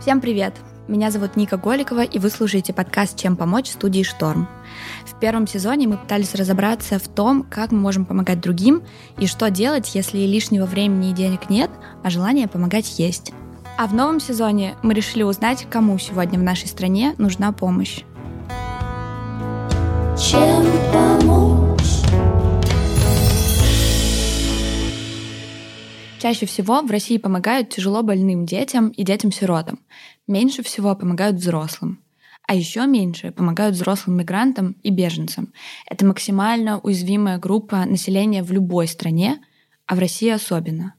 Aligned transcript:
Всем 0.00 0.22
привет! 0.22 0.54
Меня 0.88 1.10
зовут 1.10 1.36
Ника 1.36 1.58
Голикова, 1.58 2.04
и 2.04 2.18
вы 2.18 2.30
слушаете 2.30 2.72
подкаст 2.72 3.18
«Чем 3.18 3.36
помочь» 3.36 3.68
студии 3.68 4.02
«Шторм». 4.02 4.48
В 5.04 5.20
первом 5.20 5.46
сезоне 5.46 5.88
мы 5.88 5.98
пытались 5.98 6.34
разобраться 6.34 6.98
в 6.98 7.06
том, 7.06 7.42
как 7.42 7.70
мы 7.70 7.80
можем 7.80 8.06
помогать 8.06 8.40
другим 8.40 8.82
и 9.18 9.26
что 9.26 9.50
делать, 9.50 9.94
если 9.94 10.20
лишнего 10.20 10.64
времени 10.64 11.10
и 11.10 11.12
денег 11.12 11.50
нет, 11.50 11.70
а 12.02 12.08
желание 12.08 12.48
помогать 12.48 12.98
есть. 12.98 13.34
А 13.76 13.86
в 13.86 13.94
новом 13.94 14.20
сезоне 14.20 14.74
мы 14.82 14.94
решили 14.94 15.22
узнать, 15.22 15.66
кому 15.68 15.98
сегодня 15.98 16.38
в 16.38 16.42
нашей 16.42 16.68
стране 16.68 17.14
нужна 17.18 17.52
помощь. 17.52 18.00
Чем 20.18 20.64
помочь? 20.94 21.09
Чаще 26.20 26.44
всего 26.44 26.82
в 26.82 26.90
России 26.90 27.16
помогают 27.16 27.70
тяжело 27.70 28.02
больным 28.02 28.44
детям 28.44 28.90
и 28.90 29.04
детям-сиротам. 29.04 29.78
Меньше 30.26 30.62
всего 30.62 30.94
помогают 30.94 31.36
взрослым. 31.36 32.04
А 32.46 32.54
еще 32.54 32.86
меньше 32.86 33.32
помогают 33.32 33.74
взрослым 33.74 34.18
мигрантам 34.18 34.76
и 34.82 34.90
беженцам. 34.90 35.54
Это 35.86 36.04
максимально 36.04 36.78
уязвимая 36.78 37.38
группа 37.38 37.86
населения 37.86 38.42
в 38.42 38.52
любой 38.52 38.86
стране, 38.86 39.40
а 39.86 39.94
в 39.94 39.98
России 39.98 40.28
особенно. 40.28 40.92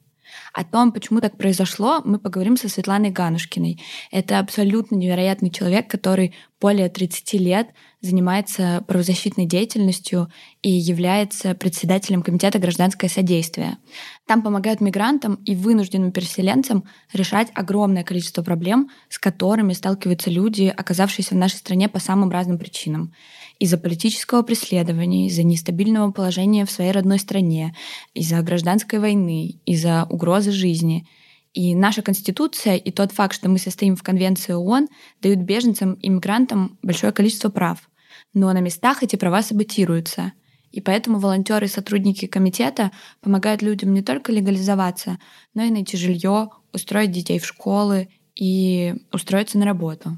О 0.53 0.63
том, 0.63 0.91
почему 0.91 1.21
так 1.21 1.37
произошло, 1.37 2.01
мы 2.03 2.17
поговорим 2.17 2.57
со 2.57 2.67
Светланой 2.67 3.11
Ганушкиной. 3.11 3.79
Это 4.09 4.39
абсолютно 4.39 4.95
невероятный 4.95 5.51
человек, 5.51 5.87
который 5.87 6.33
более 6.59 6.89
30 6.89 7.33
лет 7.33 7.67
занимается 8.01 8.83
правозащитной 8.87 9.45
деятельностью 9.45 10.29
и 10.61 10.71
является 10.71 11.53
председателем 11.53 12.23
Комитета 12.23 12.57
гражданское 12.57 13.07
содействие. 13.07 13.77
Там 14.25 14.41
помогают 14.41 14.81
мигрантам 14.81 15.35
и 15.45 15.55
вынужденным 15.55 16.11
переселенцам 16.11 16.83
решать 17.13 17.49
огромное 17.53 18.03
количество 18.03 18.41
проблем, 18.41 18.89
с 19.09 19.19
которыми 19.19 19.73
сталкиваются 19.73 20.31
люди, 20.31 20.73
оказавшиеся 20.75 21.35
в 21.35 21.37
нашей 21.37 21.57
стране 21.57 21.89
по 21.89 21.99
самым 21.99 22.31
разным 22.31 22.57
причинам. 22.57 23.13
Из-за 23.59 23.77
политического 23.77 24.41
преследования, 24.41 25.27
из-за 25.27 25.43
нестабильного 25.43 26.11
положения 26.11 26.65
в 26.65 26.71
своей 26.71 26.91
родной 26.91 27.19
стране, 27.19 27.75
из-за 28.15 28.41
гражданской 28.41 28.97
войны, 28.97 29.59
из-за 29.65 30.05
угрозы 30.09 30.51
жизни— 30.51 31.07
и 31.53 31.75
наша 31.75 32.01
Конституция 32.01 32.77
и 32.77 32.91
тот 32.91 33.11
факт, 33.11 33.35
что 33.35 33.49
мы 33.49 33.57
состоим 33.57 33.97
в 33.97 34.03
Конвенции 34.03 34.53
ООН, 34.53 34.87
дают 35.21 35.39
беженцам 35.39 35.95
и 35.95 36.07
мигрантам 36.07 36.77
большое 36.81 37.11
количество 37.11 37.49
прав 37.49 37.89
но 38.33 38.51
на 38.53 38.59
местах 38.59 39.03
эти 39.03 39.15
права 39.15 39.41
саботируются. 39.41 40.33
И 40.71 40.79
поэтому 40.79 41.19
волонтеры 41.19 41.65
и 41.65 41.69
сотрудники 41.69 42.27
комитета 42.27 42.91
помогают 43.19 43.61
людям 43.61 43.93
не 43.93 44.01
только 44.01 44.31
легализоваться, 44.31 45.19
но 45.53 45.63
и 45.63 45.69
найти 45.69 45.97
жилье, 45.97 46.49
устроить 46.71 47.11
детей 47.11 47.39
в 47.39 47.45
школы 47.45 48.09
и 48.35 48.95
устроиться 49.11 49.57
на 49.57 49.65
работу. 49.65 50.17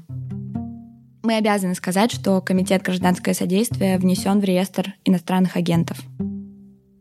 Мы 1.24 1.36
обязаны 1.36 1.74
сказать, 1.74 2.12
что 2.12 2.40
Комитет 2.40 2.82
гражданское 2.82 3.34
содействие 3.34 3.98
внесен 3.98 4.40
в 4.40 4.44
реестр 4.44 4.94
иностранных 5.04 5.56
агентов. 5.56 5.98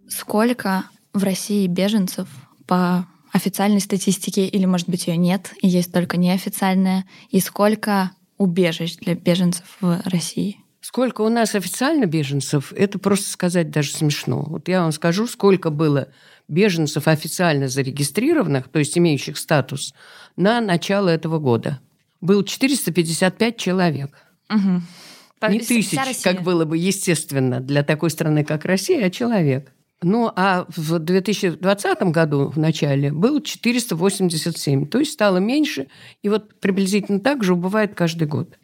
Сколько 0.07 0.85
в 1.13 1.23
России 1.23 1.67
беженцев 1.67 2.29
по 2.65 3.05
официальной 3.33 3.81
статистике, 3.81 4.47
или, 4.47 4.65
может 4.65 4.87
быть, 4.87 5.07
ее 5.07 5.17
нет, 5.17 5.53
и 5.61 5.67
есть 5.67 5.91
только 5.91 6.17
неофициальная, 6.17 7.05
и 7.29 7.39
сколько 7.39 8.11
убежищ 8.37 8.95
для 8.97 9.15
беженцев 9.15 9.77
в 9.81 10.01
России? 10.05 10.62
Сколько 10.83 11.21
у 11.21 11.29
нас 11.29 11.55
официально 11.55 12.05
беженцев, 12.05 12.73
это 12.73 12.99
просто 12.99 13.29
сказать 13.29 13.71
даже 13.71 13.91
смешно. 13.91 14.43
Вот 14.45 14.67
я 14.67 14.81
вам 14.81 14.91
скажу, 14.91 15.27
сколько 15.27 15.69
было 15.69 16.09
беженцев 16.49 17.07
официально 17.07 17.69
зарегистрированных, 17.69 18.67
то 18.67 18.79
есть 18.79 18.97
имеющих 18.97 19.37
статус, 19.37 19.93
на 20.35 20.59
начало 20.59 21.07
этого 21.07 21.39
года. 21.39 21.79
Был 22.19 22.43
455 22.43 23.55
человек. 23.55 24.17
Угу. 24.49 25.51
Не 25.51 25.59
тысяч, 25.59 26.21
как 26.21 26.43
было 26.43 26.65
бы 26.65 26.77
естественно 26.77 27.61
для 27.61 27.83
такой 27.83 28.09
страны, 28.09 28.43
как 28.43 28.65
Россия, 28.65 29.05
а 29.05 29.09
человек. 29.09 29.71
Ну, 30.01 30.33
а 30.35 30.65
в 30.67 30.99
2020 30.99 32.01
году 32.11 32.49
в 32.49 32.59
начале 32.59 33.09
было 33.13 33.41
487, 33.41 34.87
то 34.87 34.99
есть 34.99 35.13
стало 35.13 35.37
меньше, 35.37 35.87
и 36.21 36.27
вот 36.27 36.59
приблизительно 36.59 37.21
так 37.21 37.41
же 37.41 37.53
убывает 37.53 37.95
каждый 37.95 38.27
год. 38.27 38.57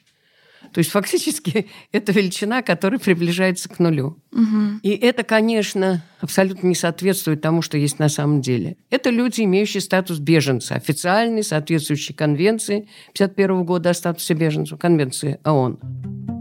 То 0.73 0.79
есть 0.79 0.91
фактически 0.91 1.67
это 1.91 2.11
величина, 2.11 2.61
которая 2.61 2.99
приближается 2.99 3.69
к 3.69 3.79
нулю. 3.79 4.17
Угу. 4.31 4.79
И 4.83 4.89
это, 4.91 5.23
конечно, 5.23 6.03
абсолютно 6.19 6.67
не 6.67 6.75
соответствует 6.75 7.41
тому, 7.41 7.61
что 7.61 7.77
есть 7.77 7.99
на 7.99 8.09
самом 8.09 8.41
деле. 8.41 8.77
Это 8.89 9.09
люди, 9.09 9.41
имеющие 9.41 9.81
статус 9.81 10.19
беженца, 10.19 10.75
официальный, 10.75 11.43
соответствующий 11.43 12.13
конвенции 12.13 12.87
1951 13.13 13.63
года 13.63 13.89
о 13.89 13.93
статусе 13.93 14.33
беженцев, 14.33 14.79
конвенции 14.79 15.39
ООН. 15.43 16.38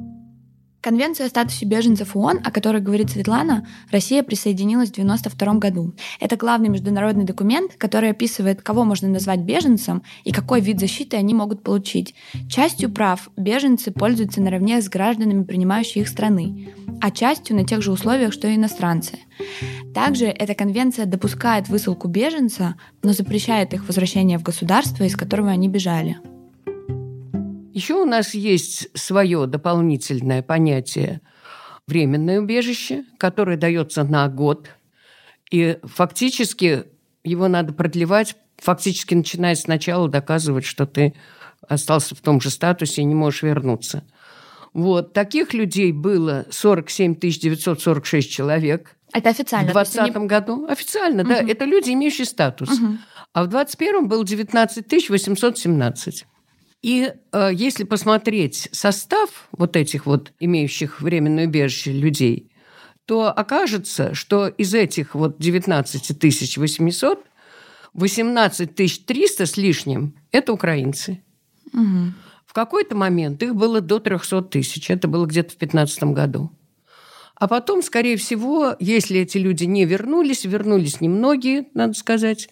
Конвенцию 0.80 1.26
о 1.26 1.28
статусе 1.28 1.66
беженцев 1.66 2.14
ООН, 2.14 2.38
о 2.44 2.52
которой 2.52 2.80
говорит 2.80 3.10
Светлана, 3.10 3.66
Россия 3.90 4.22
присоединилась 4.22 4.90
в 4.90 4.92
1992 4.92 5.54
году. 5.54 5.94
Это 6.20 6.36
главный 6.36 6.68
международный 6.68 7.24
документ, 7.24 7.74
который 7.76 8.10
описывает, 8.10 8.62
кого 8.62 8.84
можно 8.84 9.08
назвать 9.08 9.40
беженцем 9.40 10.04
и 10.22 10.30
какой 10.30 10.60
вид 10.60 10.78
защиты 10.78 11.16
они 11.16 11.34
могут 11.34 11.64
получить. 11.64 12.14
Частью 12.48 12.92
прав 12.92 13.28
беженцы 13.36 13.90
пользуются 13.90 14.40
наравне 14.40 14.80
с 14.80 14.88
гражданами 14.88 15.42
принимающей 15.42 16.02
их 16.02 16.08
страны, 16.08 16.72
а 17.00 17.10
частью 17.10 17.56
на 17.56 17.64
тех 17.64 17.82
же 17.82 17.90
условиях, 17.90 18.32
что 18.32 18.46
и 18.46 18.54
иностранцы. 18.54 19.18
Также 19.94 20.26
эта 20.26 20.54
конвенция 20.54 21.06
допускает 21.06 21.68
высылку 21.68 22.06
беженца, 22.06 22.76
но 23.02 23.12
запрещает 23.12 23.74
их 23.74 23.88
возвращение 23.88 24.38
в 24.38 24.44
государство, 24.44 25.02
из 25.02 25.16
которого 25.16 25.50
они 25.50 25.68
бежали. 25.68 26.18
Еще 27.78 27.94
у 27.94 28.04
нас 28.04 28.34
есть 28.34 28.88
свое 28.98 29.46
дополнительное 29.46 30.42
понятие 30.42 31.20
временное 31.86 32.40
убежище, 32.40 33.04
которое 33.18 33.56
дается 33.56 34.02
на 34.02 34.26
год. 34.26 34.68
И 35.52 35.78
фактически 35.84 36.86
его 37.22 37.46
надо 37.46 37.72
продлевать, 37.72 38.34
фактически 38.56 39.14
начиная 39.14 39.54
сначала 39.54 40.08
доказывать, 40.08 40.64
что 40.64 40.86
ты 40.86 41.14
остался 41.68 42.16
в 42.16 42.20
том 42.20 42.40
же 42.40 42.50
статусе 42.50 43.02
и 43.02 43.04
не 43.04 43.14
можешь 43.14 43.44
вернуться. 43.44 44.02
Вот. 44.72 45.12
Таких 45.12 45.54
людей 45.54 45.92
было 45.92 46.46
47 46.50 47.14
946 47.14 48.28
человек. 48.28 48.96
Это 49.12 49.30
официально? 49.30 49.70
В 49.70 49.72
2020 49.74 50.16
они... 50.16 50.26
году. 50.26 50.66
Официально, 50.66 51.22
угу. 51.22 51.28
да. 51.28 51.36
Это 51.36 51.64
люди, 51.64 51.90
имеющие 51.90 52.26
статус. 52.26 52.70
Угу. 52.70 52.98
А 53.34 53.44
в 53.44 53.46
2021 53.46 54.08
было 54.08 54.24
19 54.24 55.08
817. 55.10 56.26
И 56.82 57.12
э, 57.32 57.50
если 57.52 57.84
посмотреть 57.84 58.68
состав 58.72 59.48
вот 59.52 59.76
этих 59.76 60.06
вот 60.06 60.32
имеющих 60.38 61.00
временное 61.00 61.46
убежище 61.46 61.92
людей, 61.92 62.52
то 63.04 63.32
окажется, 63.32 64.14
что 64.14 64.48
из 64.48 64.74
этих 64.74 65.14
вот 65.14 65.38
19 65.38 66.56
800 66.56 67.24
18 67.94 68.74
300 69.06 69.46
с 69.46 69.56
лишним– 69.56 70.14
это 70.30 70.52
украинцы. 70.52 71.22
Угу. 71.72 72.12
В 72.46 72.52
какой-то 72.52 72.94
момент 72.94 73.42
их 73.42 73.54
было 73.54 73.80
до 73.80 73.98
300 73.98 74.42
тысяч. 74.42 74.90
Это 74.90 75.08
было 75.08 75.26
где-то 75.26 75.50
в 75.54 75.58
2015 75.58 76.04
году. 76.14 76.50
А 77.34 77.46
потом, 77.46 77.82
скорее 77.82 78.16
всего, 78.16 78.74
если 78.80 79.20
эти 79.20 79.38
люди 79.38 79.64
не 79.64 79.84
вернулись, 79.84 80.44
вернулись 80.44 81.00
немногие, 81.00 81.68
надо 81.74 81.94
сказать, 81.94 82.48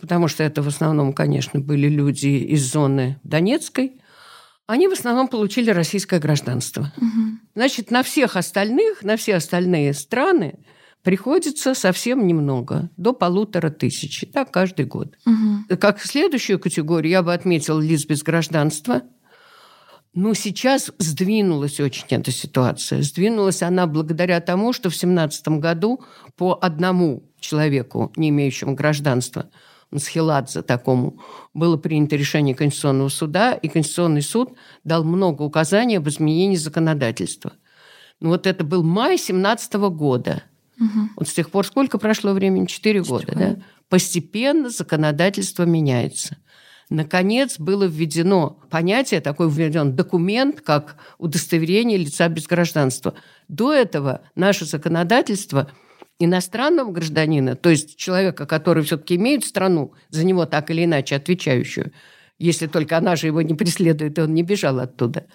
потому 0.00 0.28
что 0.28 0.42
это 0.42 0.62
в 0.62 0.68
основном, 0.68 1.12
конечно, 1.12 1.60
были 1.60 1.88
люди 1.88 2.26
из 2.26 2.70
зоны 2.70 3.18
Донецкой, 3.22 4.00
они 4.66 4.86
в 4.86 4.92
основном 4.92 5.28
получили 5.28 5.70
российское 5.70 6.20
гражданство. 6.20 6.92
Угу. 6.98 7.38
Значит, 7.54 7.90
на 7.90 8.02
всех 8.02 8.36
остальных, 8.36 9.02
на 9.02 9.16
все 9.16 9.36
остальные 9.36 9.94
страны 9.94 10.58
приходится 11.02 11.74
совсем 11.74 12.26
немного, 12.26 12.90
до 12.98 13.14
полутора 13.14 13.70
тысяч. 13.70 14.26
Так 14.32 14.50
каждый 14.50 14.84
год. 14.84 15.16
Угу. 15.24 15.78
Как 15.78 16.00
следующую 16.02 16.58
категорию 16.58 17.10
я 17.10 17.22
бы 17.22 17.32
отметила 17.32 17.80
лиц 17.80 18.04
без 18.04 18.22
гражданства. 18.22 19.02
Ну, 20.12 20.34
сейчас 20.34 20.90
сдвинулась 20.98 21.80
очень 21.80 22.04
эта 22.10 22.30
ситуация. 22.30 23.02
Сдвинулась 23.02 23.62
она 23.62 23.86
благодаря 23.86 24.40
тому, 24.40 24.74
что 24.74 24.90
в 24.90 24.92
2017 24.92 25.48
году 25.60 26.02
по 26.36 26.58
одному 26.60 27.22
человеку, 27.40 28.12
не 28.16 28.28
имеющему 28.28 28.74
гражданства, 28.74 29.48
Схиладзе 29.96 30.62
такому, 30.62 31.18
было 31.54 31.76
принято 31.78 32.16
решение 32.16 32.54
Конституционного 32.54 33.08
суда, 33.08 33.54
и 33.54 33.68
Конституционный 33.68 34.22
суд 34.22 34.54
дал 34.84 35.02
много 35.02 35.42
указаний 35.42 35.96
об 35.96 36.08
изменении 36.08 36.56
законодательства. 36.56 37.54
Ну, 38.20 38.30
вот 38.30 38.46
это 38.46 38.64
был 38.64 38.82
май 38.82 39.16
17 39.16 39.74
года. 39.90 40.42
Угу. 40.78 41.08
Вот 41.16 41.28
с 41.28 41.32
тех 41.32 41.50
пор 41.50 41.66
сколько 41.66 41.98
прошло 41.98 42.32
времени? 42.32 42.66
Четыре 42.66 43.02
года, 43.02 43.32
да? 43.34 43.56
Постепенно 43.88 44.68
законодательство 44.68 45.62
меняется. 45.62 46.36
Наконец 46.90 47.58
было 47.58 47.84
введено 47.84 48.58
понятие, 48.70 49.20
такой 49.20 49.50
введен 49.50 49.94
документ, 49.94 50.60
как 50.60 50.96
удостоверение 51.18 51.98
лица 51.98 52.28
без 52.28 52.46
гражданства. 52.46 53.14
До 53.48 53.72
этого 53.72 54.22
наше 54.34 54.66
законодательство– 54.66 55.70
иностранного 56.18 56.90
гражданина, 56.90 57.54
то 57.54 57.70
есть 57.70 57.96
человека, 57.96 58.46
который 58.46 58.82
все-таки 58.82 59.16
имеет 59.16 59.44
страну, 59.44 59.92
за 60.10 60.24
него 60.24 60.46
так 60.46 60.70
или 60.70 60.84
иначе 60.84 61.16
отвечающую, 61.16 61.92
если 62.38 62.66
только 62.66 62.96
она 62.96 63.16
же 63.16 63.26
его 63.26 63.42
не 63.42 63.54
преследует, 63.54 64.18
и 64.18 64.22
он 64.22 64.34
не 64.34 64.42
бежал 64.42 64.80
оттуда. 64.80 65.26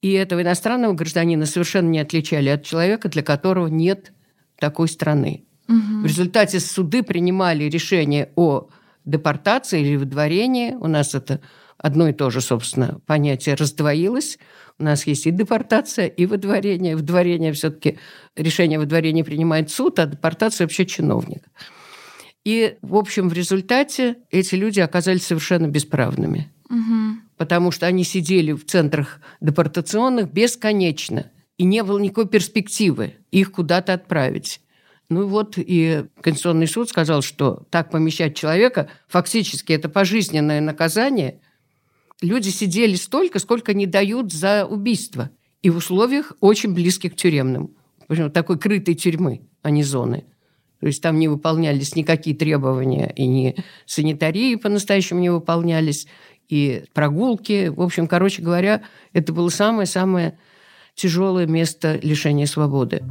И 0.00 0.12
этого 0.12 0.42
иностранного 0.42 0.94
гражданина 0.94 1.46
совершенно 1.46 1.88
не 1.88 2.00
отличали 2.00 2.48
от 2.48 2.64
человека, 2.64 3.08
для 3.08 3.22
которого 3.22 3.68
нет 3.68 4.12
такой 4.58 4.88
страны. 4.88 5.44
Угу. 5.68 6.02
В 6.02 6.06
результате 6.06 6.58
суды 6.58 7.04
принимали 7.04 7.64
решение 7.64 8.30
о 8.34 8.68
депортации 9.04 9.80
или 9.80 9.96
выдворении. 9.96 10.72
У 10.72 10.88
нас 10.88 11.14
это 11.14 11.40
одно 11.78 12.08
и 12.08 12.12
то 12.12 12.30
же, 12.30 12.40
собственно, 12.40 13.00
понятие 13.06 13.54
раздвоилось. 13.54 14.38
У 14.78 14.84
нас 14.84 15.06
есть 15.06 15.26
и 15.26 15.30
депортация, 15.30 16.06
и 16.06 16.26
выдворение. 16.26 16.96
Выдворение 16.96 17.52
все-таки 17.52 17.98
решение 18.36 18.78
о 18.78 18.80
выдворении 18.80 19.22
принимает 19.22 19.70
суд, 19.70 19.98
а 19.98 20.06
депортация 20.06 20.66
вообще 20.66 20.86
чиновник. 20.86 21.44
И, 22.44 22.76
в 22.82 22.96
общем, 22.96 23.28
в 23.28 23.32
результате 23.32 24.16
эти 24.30 24.54
люди 24.54 24.80
оказались 24.80 25.26
совершенно 25.26 25.68
бесправными. 25.68 26.52
Угу. 26.68 27.18
Потому 27.36 27.70
что 27.70 27.86
они 27.86 28.02
сидели 28.04 28.52
в 28.52 28.64
центрах 28.64 29.20
депортационных 29.40 30.32
бесконечно. 30.32 31.30
И 31.58 31.64
не 31.64 31.82
было 31.84 31.98
никакой 31.98 32.26
перспективы 32.26 33.14
их 33.30 33.52
куда-то 33.52 33.92
отправить. 33.92 34.60
Ну 35.08 35.26
вот 35.26 35.54
и 35.58 36.06
Конституционный 36.22 36.66
суд 36.66 36.88
сказал, 36.88 37.20
что 37.20 37.66
так 37.70 37.90
помещать 37.90 38.34
человека, 38.34 38.88
фактически 39.08 39.74
это 39.74 39.90
пожизненное 39.90 40.60
наказание. 40.60 41.40
Люди 42.22 42.50
сидели 42.50 42.94
столько, 42.94 43.40
сколько 43.40 43.74
не 43.74 43.86
дают 43.86 44.32
за 44.32 44.64
убийство. 44.64 45.30
И 45.60 45.70
в 45.70 45.76
условиях 45.76 46.32
очень 46.40 46.72
близких 46.72 47.12
к 47.12 47.16
тюремным. 47.16 47.74
Причем 48.06 48.30
такой 48.30 48.58
крытой 48.58 48.94
тюрьмы, 48.94 49.42
а 49.62 49.70
не 49.70 49.82
зоны. 49.82 50.24
То 50.80 50.86
есть 50.86 51.02
там 51.02 51.18
не 51.18 51.28
выполнялись 51.28 51.94
никакие 51.94 52.34
требования, 52.34 53.12
и 53.14 53.26
не 53.26 53.56
санитарии 53.86 54.54
по-настоящему 54.56 55.20
не 55.20 55.30
выполнялись, 55.30 56.06
и 56.48 56.84
прогулки. 56.92 57.68
В 57.68 57.80
общем, 57.80 58.06
короче 58.06 58.42
говоря, 58.42 58.82
это 59.12 59.32
было 59.32 59.48
самое-самое 59.48 60.38
тяжелое 60.94 61.46
место 61.46 61.98
лишения 62.02 62.46
свободы. 62.46 63.02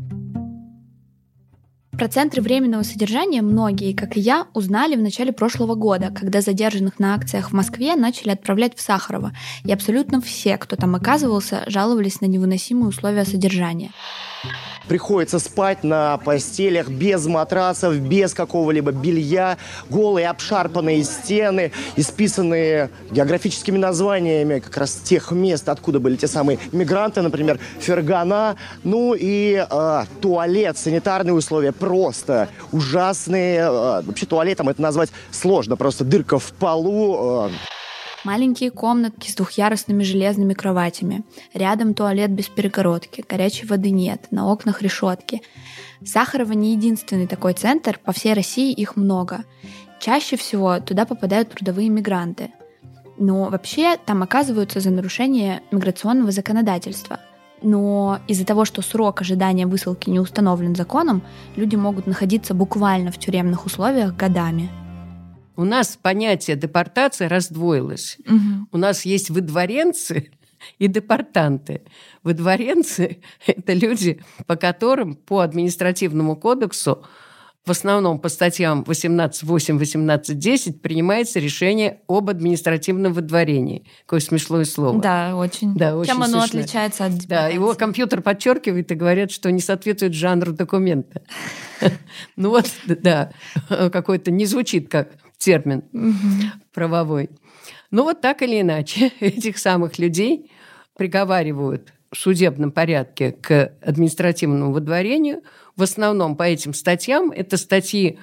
Про 2.02 2.08
центры 2.08 2.42
временного 2.42 2.82
содержания 2.82 3.44
многие, 3.44 3.94
как 3.94 4.18
и 4.18 4.20
я, 4.20 4.48
узнали 4.56 4.96
в 4.96 5.02
начале 5.04 5.32
прошлого 5.32 5.76
года, 5.76 6.10
когда 6.10 6.42
задержанных 6.42 6.98
на 6.98 7.14
акциях 7.14 7.52
в 7.52 7.54
Москве 7.54 7.96
начали 7.96 8.32
отправлять 8.32 8.76
в 8.76 8.82
Сахарово. 8.82 9.34
И 9.66 9.72
абсолютно 9.72 10.20
все, 10.20 10.58
кто 10.58 10.76
там 10.76 10.96
оказывался, 10.96 11.62
жаловались 11.68 12.20
на 12.20 12.26
невыносимые 12.26 12.88
условия 12.88 13.24
содержания. 13.24 13.92
Приходится 14.88 15.40
спать 15.40 15.84
на 15.84 16.18
постелях 16.18 16.90
без 16.90 17.26
матрасов, 17.26 17.96
без 17.96 18.34
какого-либо 18.34 18.92
белья, 18.92 19.58
голые 19.90 20.30
обшарпанные 20.30 21.04
стены, 21.04 21.72
исписанные 21.96 22.90
географическими 23.12 23.78
названиями 23.78 24.60
как 24.60 24.76
раз 24.78 24.96
тех 24.96 25.32
мест, 25.32 25.70
откуда 25.70 26.00
были 26.00 26.16
те 26.16 26.28
самые 26.28 26.60
мигранты, 26.72 27.22
например, 27.22 27.60
Фергана. 27.80 28.58
Ну 28.84 29.16
и 29.18 29.66
э, 29.70 30.04
туалет, 30.22 30.78
санитарные 30.78 31.34
условия 31.34 31.72
просто 31.72 32.50
ужасные. 32.72 33.60
Э, 33.60 34.02
вообще 34.02 34.26
туалетом 34.26 34.70
это 34.70 34.82
назвать 34.82 35.10
сложно, 35.32 35.78
просто 35.78 36.04
дырка 36.04 36.40
в 36.40 36.52
полу. 36.54 37.48
Э. 37.48 37.81
Маленькие 38.24 38.70
комнатки 38.70 39.32
с 39.32 39.36
двухъярусными 39.36 40.04
железными 40.04 40.54
кроватями. 40.54 41.24
Рядом 41.56 41.96
туалет 41.96 42.30
без 42.30 42.50
перегородки. 42.50 43.26
Горячей 43.28 43.66
воды 43.66 43.90
нет. 43.90 44.28
На 44.30 44.48
окнах 44.48 44.84
решетки. 44.84 45.42
Сахарова 46.06 46.52
не 46.54 46.74
единственный 46.74 47.26
такой 47.26 47.54
центр. 47.54 48.00
По 48.04 48.12
всей 48.12 48.34
России 48.34 48.72
их 48.72 48.96
много. 48.96 49.44
Чаще 50.00 50.38
всего 50.38 50.80
туда 50.80 51.06
попадают 51.06 51.50
трудовые 51.50 51.90
мигранты. 51.90 52.52
Но 53.18 53.46
вообще 53.46 53.98
там 53.98 54.22
оказываются 54.22 54.80
за 54.80 54.92
нарушение 54.92 55.62
миграционного 55.72 56.32
законодательства. 56.32 57.20
Но 57.64 58.20
из-за 58.28 58.46
того, 58.46 58.66
что 58.66 58.84
срок 58.84 59.22
ожидания 59.22 59.66
высылки 59.66 60.10
не 60.10 60.20
установлен 60.20 60.76
законом, 60.76 61.24
люди 61.56 61.76
могут 61.76 62.06
находиться 62.06 62.54
буквально 62.54 63.12
в 63.12 63.18
тюремных 63.18 63.66
условиях 63.66 64.16
годами. 64.16 64.70
У 65.56 65.64
нас 65.64 65.98
понятие 66.02 66.56
депортация 66.56 67.30
раздвоилось. 67.30 68.18
Угу. 68.26 68.68
У 68.72 68.78
нас 68.78 69.06
есть 69.06 69.30
выдворенцы 69.30 70.32
и 70.80 70.88
депортанты. 70.88 71.82
Выдворенцы– 72.24 73.22
это 73.46 73.74
люди, 73.74 74.22
по 74.48 74.56
которым 74.56 75.16
по 75.16 75.40
административному 75.40 76.36
кодексу 76.36 77.04
в 77.66 77.70
основном 77.70 78.18
по 78.20 78.28
статьям 78.28 78.82
18.8, 78.82 79.78
18.10 79.78 80.80
принимается 80.80 81.40
решение 81.40 82.00
об 82.08 82.30
административном 82.30 83.14
выдворении. 83.14 83.86
Какое 84.06 84.20
смешное 84.20 84.66
слово. 84.66 85.00
Да, 85.00 85.36
очень. 85.36 85.76
Да, 85.76 85.96
очень 85.96 86.12
Чем 86.14 86.24
оно 86.24 86.42
смешное. 86.42 86.64
отличается 86.64 87.06
от 87.06 87.28
Да, 87.28 87.50
его 87.50 87.76
компьютер 87.76 88.22
подчеркивает 88.22 88.92
и 88.92 88.96
говорят, 88.96 89.32
что 89.32 89.52
не 89.52 89.62
соответствует 89.62 90.14
жанру 90.14 90.54
документа. 90.54 91.22
Ну 92.36 92.50
вот, 92.50 92.70
да, 92.86 93.32
какой-то 93.70 94.30
не 94.30 94.46
звучит 94.46 94.88
как 94.90 95.14
термин 95.42 95.84
правовой. 96.74 97.30
Но 97.90 98.04
вот 98.04 98.22
так 98.22 98.42
или 98.42 98.62
иначе 98.62 99.12
этих 99.20 99.58
самых 99.58 100.00
людей 100.00 100.52
приговаривают 100.98 101.94
в 102.12 102.18
судебном 102.18 102.72
порядке 102.72 103.32
к 103.32 103.74
административному 103.82 104.72
выдворению. 104.72 105.42
В 105.76 105.82
основном 105.84 106.36
по 106.36 106.44
этим 106.44 106.74
статьям 106.74 107.32
это 107.32 107.58
статьи 107.58 108.20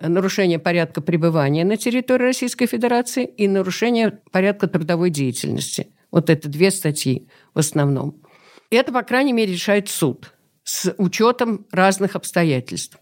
нарушения 0.00 0.58
порядка 0.58 1.00
пребывания 1.00 1.64
на 1.64 1.76
территории 1.76 2.24
Российской 2.24 2.66
Федерации 2.66 3.24
и 3.24 3.46
нарушение 3.46 4.20
порядка 4.32 4.66
трудовой 4.66 5.10
деятельности. 5.10 5.88
Вот 6.10 6.30
это 6.30 6.48
две 6.48 6.70
статьи 6.70 7.28
в 7.54 7.58
основном. 7.58 8.22
И 8.70 8.76
это, 8.76 8.92
по 8.92 9.02
крайней 9.02 9.32
мере, 9.32 9.52
решает 9.52 9.88
суд 9.88 10.32
с 10.62 10.94
учетом 10.96 11.66
разных 11.70 12.16
обстоятельств. 12.16 12.98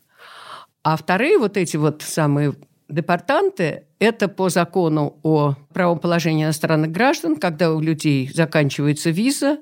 А 0.82 0.96
вторые 0.96 1.38
вот 1.38 1.56
эти 1.56 1.76
вот 1.76 2.02
самые 2.02 2.54
Депортанты– 2.88 3.84
это 3.98 4.28
по 4.28 4.48
закону 4.48 5.18
о 5.22 5.54
правом 5.72 5.98
положении 5.98 6.44
иностранных 6.44 6.90
граждан, 6.90 7.36
когда 7.36 7.72
у 7.72 7.80
людей 7.80 8.30
заканчивается 8.32 9.10
виза, 9.10 9.58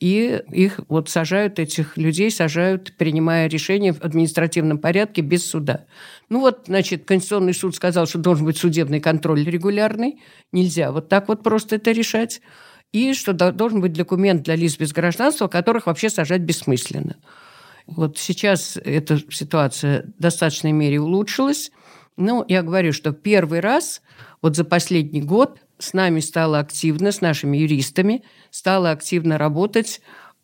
и 0.00 0.42
их 0.50 0.80
вот 0.88 1.08
сажают, 1.08 1.60
этих 1.60 1.96
людей 1.96 2.30
сажают, 2.30 2.96
принимая 2.96 3.46
решение 3.48 3.92
в 3.92 4.00
административном 4.02 4.78
порядке 4.78 5.22
без 5.22 5.48
суда. 5.48 5.84
Ну 6.28 6.40
вот, 6.40 6.64
значит, 6.66 7.04
Конституционный 7.04 7.54
суд 7.54 7.76
сказал, 7.76 8.06
что 8.06 8.18
должен 8.18 8.44
быть 8.46 8.56
судебный 8.56 9.00
контроль 9.00 9.44
регулярный, 9.44 10.20
нельзя 10.50 10.90
вот 10.90 11.08
так 11.08 11.28
вот 11.28 11.44
просто 11.44 11.76
это 11.76 11.92
решать, 11.92 12.40
и 12.92 13.14
что 13.14 13.32
должен 13.32 13.80
быть 13.80 13.92
документ 13.92 14.42
для 14.42 14.56
лиц 14.56 14.76
без 14.76 14.92
гражданства, 14.92 15.46
которых 15.46 15.86
вообще 15.86 16.10
сажать 16.10 16.40
бессмысленно. 16.40 17.16
Вот 17.86 18.18
сейчас 18.18 18.76
эта 18.82 19.18
ситуация 19.30 20.12
в 20.18 20.20
достаточной 20.20 20.72
мере 20.72 21.00
улучшилась, 21.00 21.70
ну, 22.16 22.44
я 22.48 22.62
говорю, 22.62 22.92
что 22.92 23.12
первый 23.12 23.60
раз 23.60 24.02
вот 24.40 24.56
за 24.56 24.64
последний 24.64 25.22
год 25.22 25.58
с 25.78 25.92
нами 25.92 26.20
стало 26.20 26.58
активно, 26.58 27.12
с 27.12 27.20
нашими 27.20 27.56
юристами, 27.56 28.22
стала 28.50 28.90
активно 28.90 29.38
работать 29.38 30.00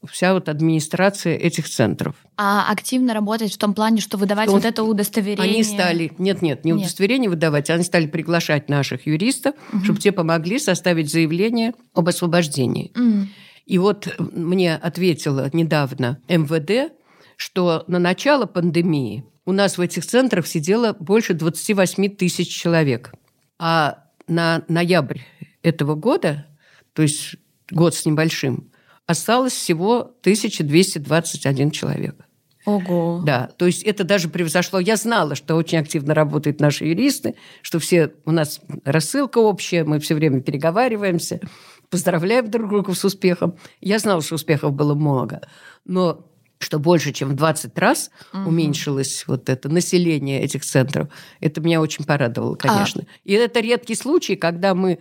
вся 0.06 0.32
вот 0.32 0.48
администрация 0.48 1.37
этих 1.37 1.68
центров. 1.68 2.14
А 2.37 2.70
активно 2.70 3.14
работать 3.14 3.52
в 3.52 3.58
том 3.58 3.75
плане, 3.75 4.00
что 4.00 4.16
выдавать 4.16 4.48
что 4.48 4.54
вот 4.54 4.64
это 4.64 4.84
удостоверение? 4.84 5.54
Они 5.54 5.64
стали, 5.64 6.12
нет-нет, 6.18 6.64
не 6.64 6.72
нет. 6.72 6.82
удостоверение 6.82 7.28
выдавать, 7.28 7.68
они 7.70 7.82
стали 7.82 8.06
приглашать 8.06 8.68
наших 8.68 9.06
юристов, 9.06 9.54
угу. 9.72 9.84
чтобы 9.84 9.98
те 9.98 10.12
помогли 10.12 10.58
составить 10.58 11.10
заявление 11.10 11.75
об 11.94 12.08
освобождении. 12.08 12.92
Угу. 12.94 13.28
И 13.66 13.78
вот 13.78 14.14
мне 14.18 14.76
ответила 14.76 15.50
недавно 15.52 16.20
МВД, 16.28 16.92
что 17.37 17.84
на 17.87 17.98
начало 17.98 18.46
пандемии 18.46 19.25
у 19.49 19.52
нас 19.52 19.78
в 19.78 19.81
этих 19.81 20.05
центрах 20.05 20.47
сидело 20.47 20.93
больше 20.93 21.33
28 21.33 22.17
тысяч 22.17 22.55
человек. 22.55 23.14
А 23.59 24.05
на 24.26 24.62
ноябрь 24.69 25.21
этого 25.62 25.95
года, 25.95 26.45
то 26.93 27.00
есть 27.00 27.37
год 27.71 27.95
с 27.95 28.05
небольшим, 28.05 28.71
осталось 29.07 29.55
всего 29.55 30.00
1221 30.21 31.71
человек. 31.71 32.26
Ого. 32.67 33.23
Да, 33.25 33.49
то 33.57 33.64
есть 33.64 33.85
это 33.85 34.05
даже 34.05 34.28
превзошло. 34.28 34.81
Я 34.81 34.97
знала, 34.97 35.35
что 35.35 35.55
очень 35.55 35.78
активно 35.78 36.12
работают 36.12 36.61
наши 36.61 36.85
юристы, 36.85 37.35
что 37.62 37.78
все 37.78 38.12
у 38.26 38.33
нас 38.33 38.61
рассылка 38.85 39.38
общая, 39.38 39.85
мы 39.85 39.99
все 39.99 40.14
время 40.14 40.43
переговариваемся, 40.43 41.40
поздравляем 41.88 42.50
друг 42.50 42.69
друга 42.69 42.93
с 42.93 43.02
успехом. 43.02 43.57
Я 43.81 43.99
знала, 43.99 44.21
что 44.21 44.35
успехов 44.35 44.75
было 44.75 44.95
много, 44.95 45.40
но 45.87 46.27
что 46.58 46.78
больше, 46.78 47.12
чем 47.12 47.30
в 47.30 47.34
20 47.34 47.78
раз 47.78 48.10
угу. 48.32 48.48
уменьшилось 48.48 49.24
вот 49.26 49.48
это 49.48 49.68
население 49.68 50.42
этих 50.42 50.64
центров. 50.64 51.08
Это 51.40 51.60
меня 51.60 51.80
очень 51.80 52.04
порадовало, 52.04 52.54
а 52.54 52.56
конечно. 52.56 53.02
А... 53.02 53.06
И 53.24 53.32
это 53.32 53.60
редкий 53.60 53.94
случай, 53.94 54.36
когда 54.36 54.74
мы 54.74 54.98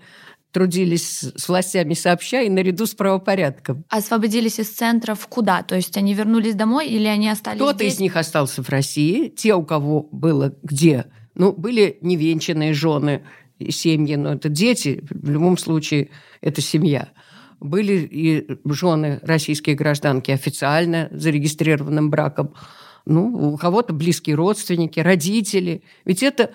трудились 0.51 1.23
с 1.35 1.49
властями 1.49 1.93
сообща 1.93 2.41
и 2.41 2.49
наряду 2.49 2.85
с 2.85 2.93
правопорядком. 2.95 3.83
Освободились 3.89 4.59
из 4.59 4.69
центров 4.69 5.27
куда? 5.27 5.61
То 5.61 5.75
есть 5.75 5.97
они 5.97 6.13
вернулись 6.13 6.55
домой 6.55 6.87
или 6.87 7.05
они 7.05 7.29
остались 7.29 7.59
Кто-то 7.59 7.83
из 7.83 7.99
них 7.99 8.15
остался 8.15 8.63
в 8.63 8.69
России, 8.69 9.27
те, 9.29 9.53
у 9.53 9.63
кого 9.63 10.07
было 10.11 10.55
где. 10.63 11.05
Ну, 11.35 11.53
были 11.53 11.99
невенчанные 12.01 12.73
жены, 12.73 13.23
семьи, 13.69 14.15
но 14.15 14.33
это 14.33 14.49
дети, 14.49 15.03
в 15.09 15.29
любом 15.29 15.57
случае 15.57 16.09
это 16.41 16.61
семья. 16.61 17.09
Были 17.59 18.07
и 18.09 18.47
жены 18.65 19.19
российские 19.23 19.75
гражданки 19.75 20.31
официально 20.31 21.09
зарегистрированным 21.11 22.09
браком. 22.09 22.53
Ну, 23.05 23.53
у 23.53 23.57
кого-то 23.57 23.93
близкие 23.93 24.35
родственники, 24.35 24.99
родители. 24.99 25.81
Ведь 26.05 26.23
это 26.23 26.51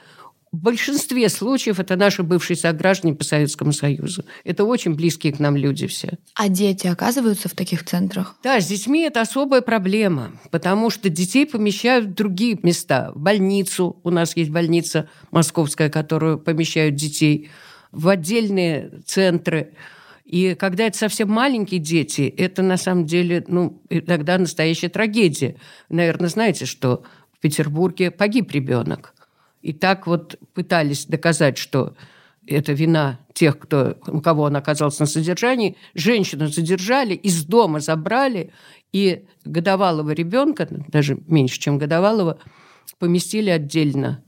в 0.53 0.59
большинстве 0.59 1.31
случаев 1.31 1.81
это 1.81 1.97
наши 1.97 2.23
бывшие 2.23 2.59
сограждане 2.59 3.15
по 3.15 3.25
Советскому 3.25 3.73
Союзу. 3.73 4.25
Это 4.45 4.65
очень 4.65 4.95
близкие 4.95 5.33
к 5.33 5.39
нам 5.39 5.57
люди 5.57 5.87
все. 5.87 6.19
А 6.35 6.51
дети 6.51 6.87
оказываются 6.87 7.49
в 7.49 7.53
таких 7.53 7.85
центрах? 7.87 8.37
Да, 8.43 8.61
с 8.61 8.67
детьми 8.67 9.01
это 9.01 9.23
особая 9.23 9.63
проблема, 9.63 10.33
потому 10.51 10.91
что 10.91 11.09
детей 11.09 11.47
помещают 11.47 12.05
в 12.05 12.15
другие 12.15 12.59
места. 12.63 13.13
В 13.15 13.19
больницу, 13.19 13.97
у 14.05 14.11
нас 14.11 14.37
есть 14.37 14.51
больница 14.51 15.09
московская, 15.31 15.89
которую 15.89 16.39
помещают 16.39 16.97
детей, 16.97 17.49
в 17.91 18.09
отдельные 18.09 19.01
центры. 19.07 19.73
И 20.25 20.55
когда 20.55 20.87
это 20.87 20.97
совсем 20.97 21.31
маленькие 21.31 21.81
дети, 21.81 22.23
это 22.23 22.63
на 22.63 22.77
самом 22.77 23.07
деле, 23.07 23.45
ну, 23.49 23.83
иногда 23.91 24.39
настоящая 24.39 24.89
трагедия. 24.89 25.57
Наверное, 25.89 26.29
знаете, 26.29 26.65
что 26.65 27.03
в 27.33 27.41
Петербурге 27.41 28.11
погиб 28.11 28.51
ребенок. 28.53 29.15
И 29.63 29.73
так 29.73 30.07
вот 30.07 30.39
пытались 30.55 31.07
доказать, 31.07 31.59
что 31.59 31.95
это 32.47 32.73
вина 32.73 33.21
тех, 33.33 33.59
кто, 33.59 33.97
у 34.07 34.21
кого 34.21 34.45
он 34.45 34.57
оказался 34.57 35.03
на 35.03 35.07
содержании. 35.07 35.77
Женщину 35.95 36.49
задержали, 36.49 37.15
из 37.15 37.45
дома 37.45 37.81
забрали, 37.81 38.53
и 38.93 39.25
годовалого 39.45 40.11
ребенка, 40.11 40.69
даже 40.89 41.19
меньше, 41.27 41.59
чем 41.59 41.79
годовалого, 41.79 42.39
поместили 42.99 43.51
отдельно 43.51 44.23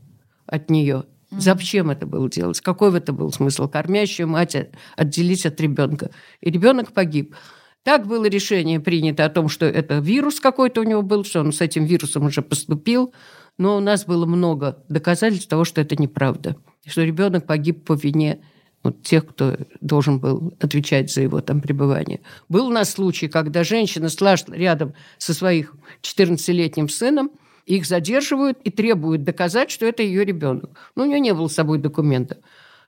от 0.46 0.70
нее. 0.70 1.04
Зачем 1.38 1.90
это 1.90 2.06
было 2.06 2.28
делать? 2.28 2.60
Какой 2.60 2.90
в 2.90 2.94
это 2.94 3.12
был 3.12 3.32
смысл? 3.32 3.68
Кормящую 3.68 4.28
мать 4.28 4.56
отделить 4.96 5.46
от 5.46 5.60
ребенка. 5.60 6.10
И 6.40 6.50
ребенок 6.50 6.92
погиб. 6.92 7.34
Так 7.82 8.06
было 8.06 8.24
решение 8.26 8.80
принято 8.80 9.24
о 9.24 9.28
том, 9.28 9.48
что 9.48 9.66
это 9.66 9.98
вирус 9.98 10.40
какой-то 10.40 10.80
у 10.80 10.84
него 10.84 11.02
был, 11.02 11.24
что 11.24 11.40
он 11.40 11.52
с 11.52 11.60
этим 11.60 11.84
вирусом 11.84 12.26
уже 12.26 12.40
поступил. 12.40 13.12
Но 13.58 13.76
у 13.76 13.80
нас 13.80 14.06
было 14.06 14.26
много 14.26 14.82
доказательств 14.88 15.48
того, 15.48 15.64
что 15.64 15.80
это 15.80 15.94
неправда. 16.00 16.56
Что 16.86 17.02
ребенок 17.02 17.46
погиб 17.46 17.84
по 17.84 17.92
вине 17.92 18.40
вот 18.82 19.02
тех, 19.02 19.26
кто 19.26 19.56
должен 19.80 20.18
был 20.18 20.54
отвечать 20.60 21.10
за 21.10 21.22
его 21.22 21.40
там 21.40 21.60
пребывание. 21.60 22.20
Был 22.48 22.66
у 22.66 22.70
нас 22.70 22.90
случай, 22.90 23.28
когда 23.28 23.64
женщина 23.64 24.08
шла 24.08 24.36
рядом 24.48 24.94
со 25.18 25.32
своим 25.32 25.68
14-летним 26.02 26.88
сыном, 26.88 27.30
их 27.66 27.86
задерживают 27.86 28.58
и 28.64 28.70
требуют 28.70 29.24
доказать, 29.24 29.70
что 29.70 29.86
это 29.86 30.02
ее 30.02 30.24
ребенок. 30.24 30.92
Но 30.94 31.04
у 31.04 31.06
нее 31.06 31.20
не 31.20 31.32
было 31.32 31.48
с 31.48 31.54
собой 31.54 31.78
документа. 31.78 32.38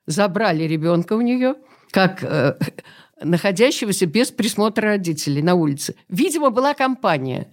Забрали 0.07 0.65
ребенка 0.65 1.15
у 1.15 1.21
нее, 1.21 1.55
как 1.91 2.23
э, 2.23 2.57
находящегося 3.23 4.07
без 4.07 4.31
присмотра 4.31 4.89
родителей 4.89 5.43
на 5.43 5.55
улице. 5.55 5.95
Видимо, 6.09 6.51
была 6.51 6.75
компания 6.75 7.49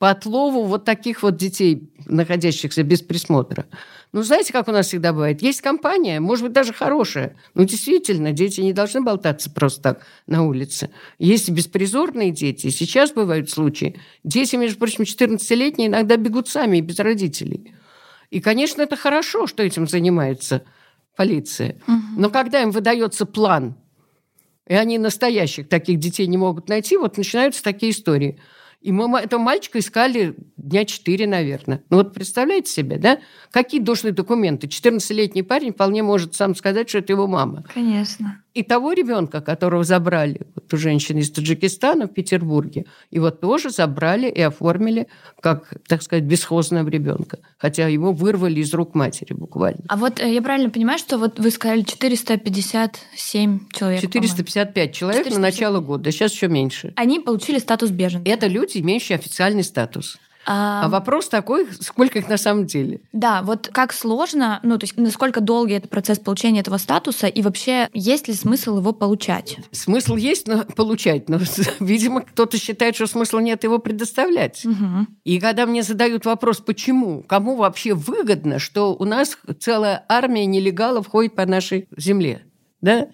по 0.00 0.08
отлову 0.08 0.64
вот 0.64 0.86
таких 0.86 1.22
вот 1.22 1.36
детей, 1.36 1.92
находящихся 2.06 2.82
без 2.82 3.02
присмотра. 3.02 3.66
Ну, 4.12 4.22
знаете, 4.22 4.50
как 4.50 4.66
у 4.66 4.72
нас 4.72 4.86
всегда 4.86 5.12
бывает? 5.12 5.42
Есть 5.42 5.60
компания, 5.60 6.20
может 6.20 6.44
быть, 6.44 6.54
даже 6.54 6.72
хорошая. 6.72 7.36
Ну, 7.52 7.64
действительно, 7.64 8.32
дети 8.32 8.62
не 8.62 8.72
должны 8.72 9.02
болтаться 9.02 9.50
просто 9.50 9.82
так 9.82 10.06
на 10.26 10.42
улице. 10.42 10.88
Есть 11.18 11.50
и 11.50 11.52
беспризорные 11.52 12.30
дети. 12.30 12.68
И 12.68 12.70
сейчас 12.70 13.12
бывают 13.12 13.50
случаи. 13.50 14.00
Дети, 14.24 14.56
между 14.56 14.78
прочим, 14.78 15.04
14-летние 15.04 15.88
иногда 15.88 16.16
бегут 16.16 16.48
сами 16.48 16.80
без 16.80 16.98
родителей. 16.98 17.74
И, 18.30 18.40
конечно, 18.40 18.80
это 18.80 18.96
хорошо, 18.96 19.46
что 19.46 19.62
этим 19.62 19.86
занимается 19.86 20.62
полиция. 21.14 21.78
Но 22.16 22.30
когда 22.30 22.62
им 22.62 22.70
выдается 22.70 23.26
план, 23.26 23.76
и 24.66 24.72
они 24.72 24.96
настоящих 24.96 25.68
таких 25.68 25.98
детей 25.98 26.26
не 26.26 26.38
могут 26.38 26.70
найти, 26.70 26.96
вот 26.96 27.18
начинаются 27.18 27.62
такие 27.62 27.92
истории– 27.92 28.40
и 28.80 28.92
мы 28.92 29.18
этого 29.18 29.40
мальчика 29.40 29.78
искали 29.78 30.34
дня 30.56 30.84
четыре, 30.84 31.26
наверное. 31.26 31.82
Ну 31.90 31.98
вот 31.98 32.14
представляете 32.14 32.72
себе, 32.72 32.96
да? 32.98 33.18
Какие 33.50 33.80
должны 33.80 34.12
документы? 34.12 34.68
14-летний 34.68 35.42
парень 35.42 35.72
вполне 35.72 36.02
может 36.02 36.34
сам 36.34 36.54
сказать, 36.54 36.88
что 36.88 36.98
это 36.98 37.12
его 37.12 37.26
мама. 37.26 37.64
Конечно. 37.72 38.39
И 38.52 38.64
того 38.64 38.92
ребенка, 38.92 39.40
которого 39.40 39.84
забрали 39.84 40.40
вот 40.54 40.72
у 40.74 40.76
женщины 40.76 41.20
из 41.20 41.30
Таджикистана 41.30 42.08
в 42.08 42.12
Петербурге, 42.12 42.84
его 43.10 43.30
тоже 43.30 43.70
забрали 43.70 44.28
и 44.28 44.40
оформили 44.40 45.06
как, 45.40 45.72
так 45.86 46.02
сказать, 46.02 46.24
бесхозного 46.24 46.88
ребенка. 46.88 47.38
Хотя 47.58 47.86
его 47.86 48.12
вырвали 48.12 48.60
из 48.60 48.74
рук 48.74 48.94
матери 48.94 49.34
буквально. 49.34 49.84
А 49.88 49.96
вот 49.96 50.18
э, 50.20 50.34
я 50.34 50.42
правильно 50.42 50.70
понимаю, 50.70 50.98
что 50.98 51.18
вот 51.18 51.38
вы 51.38 51.50
сказали 51.50 51.82
457 51.82 53.68
человек? 53.72 54.00
455 54.00 54.74
по-моему. 54.74 54.92
человек 54.92 55.24
450... 55.24 55.36
на 55.36 55.40
начало 55.40 55.80
года, 55.80 56.10
сейчас 56.10 56.32
еще 56.32 56.48
меньше. 56.48 56.92
Они 56.96 57.20
получили 57.20 57.58
статус 57.58 57.90
беженцев? 57.90 58.32
Это 58.32 58.48
люди, 58.48 58.78
имеющие 58.78 59.16
официальный 59.16 59.62
статус. 59.62 60.18
А... 60.46 60.84
а 60.84 60.88
вопрос 60.88 61.28
такой, 61.28 61.68
сколько 61.80 62.18
их 62.18 62.28
на 62.28 62.36
самом 62.36 62.66
деле? 62.66 63.00
Да, 63.12 63.42
вот 63.42 63.68
как 63.72 63.92
сложно, 63.92 64.60
ну, 64.62 64.78
то 64.78 64.84
есть 64.84 64.96
насколько 64.96 65.40
долгий 65.40 65.74
это 65.74 65.88
процесс 65.88 66.18
получения 66.18 66.60
этого 66.60 66.78
статуса, 66.78 67.26
и 67.26 67.42
вообще 67.42 67.88
есть 67.92 68.28
ли 68.28 68.34
смысл 68.34 68.78
его 68.78 68.92
получать? 68.92 69.58
Смысл 69.72 70.16
есть 70.16 70.46
но 70.46 70.64
получать, 70.76 71.28
но, 71.28 71.38
видимо, 71.80 72.22
кто-то 72.22 72.58
считает, 72.58 72.94
что 72.94 73.06
смысла 73.06 73.40
нет 73.40 73.64
его 73.64 73.78
предоставлять. 73.78 74.64
Угу. 74.64 75.06
И 75.24 75.40
когда 75.40 75.66
мне 75.66 75.82
задают 75.82 76.24
вопрос, 76.24 76.58
почему, 76.58 77.22
кому 77.22 77.56
вообще 77.56 77.94
выгодно, 77.94 78.58
что 78.58 78.94
у 78.94 79.04
нас 79.04 79.36
целая 79.58 80.04
армия 80.08 80.46
нелегалов 80.46 81.06
ходит 81.06 81.34
по 81.34 81.44
нашей 81.46 81.88
земле, 81.96 82.42
да? 82.80 83.08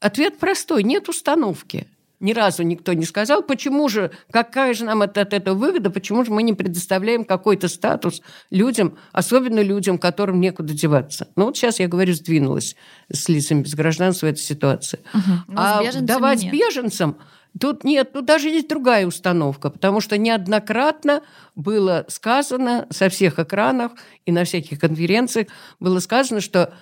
Ответ 0.00 0.38
простой, 0.38 0.82
нет 0.82 1.08
установки. 1.08 1.86
Ни 2.18 2.32
разу 2.32 2.62
никто 2.62 2.94
не 2.94 3.04
сказал, 3.04 3.42
почему 3.42 3.88
же, 3.88 4.10
какая 4.30 4.72
же 4.72 4.84
нам 4.84 5.02
от, 5.02 5.18
от 5.18 5.34
этого 5.34 5.56
выгода, 5.56 5.90
почему 5.90 6.24
же 6.24 6.32
мы 6.32 6.42
не 6.42 6.54
предоставляем 6.54 7.24
какой-то 7.24 7.68
статус 7.68 8.22
людям, 8.50 8.96
особенно 9.12 9.60
людям, 9.60 9.98
которым 9.98 10.40
некуда 10.40 10.72
деваться. 10.72 11.28
Ну 11.36 11.46
вот 11.46 11.56
сейчас, 11.56 11.78
я 11.78 11.88
говорю, 11.88 12.14
сдвинулась 12.14 12.74
с 13.12 13.28
лицами 13.28 13.62
без 13.62 13.74
гражданства 13.74 14.28
эта 14.28 14.40
ситуация. 14.40 15.00
Угу. 15.12 15.56
А 15.56 15.82
давать 16.00 16.42
нет. 16.42 16.52
беженцам, 16.52 17.18
Тут 17.58 17.84
нет, 17.84 18.12
тут 18.12 18.26
даже 18.26 18.50
есть 18.50 18.68
другая 18.68 19.06
установка, 19.06 19.70
потому 19.70 20.02
что 20.02 20.18
неоднократно 20.18 21.22
было 21.54 22.04
сказано 22.08 22.86
со 22.90 23.08
всех 23.08 23.38
экранов 23.38 23.92
и 24.26 24.32
на 24.32 24.44
всяких 24.44 24.78
конференциях 24.78 25.48
было 25.80 25.98
сказано, 26.00 26.42
что 26.42 26.74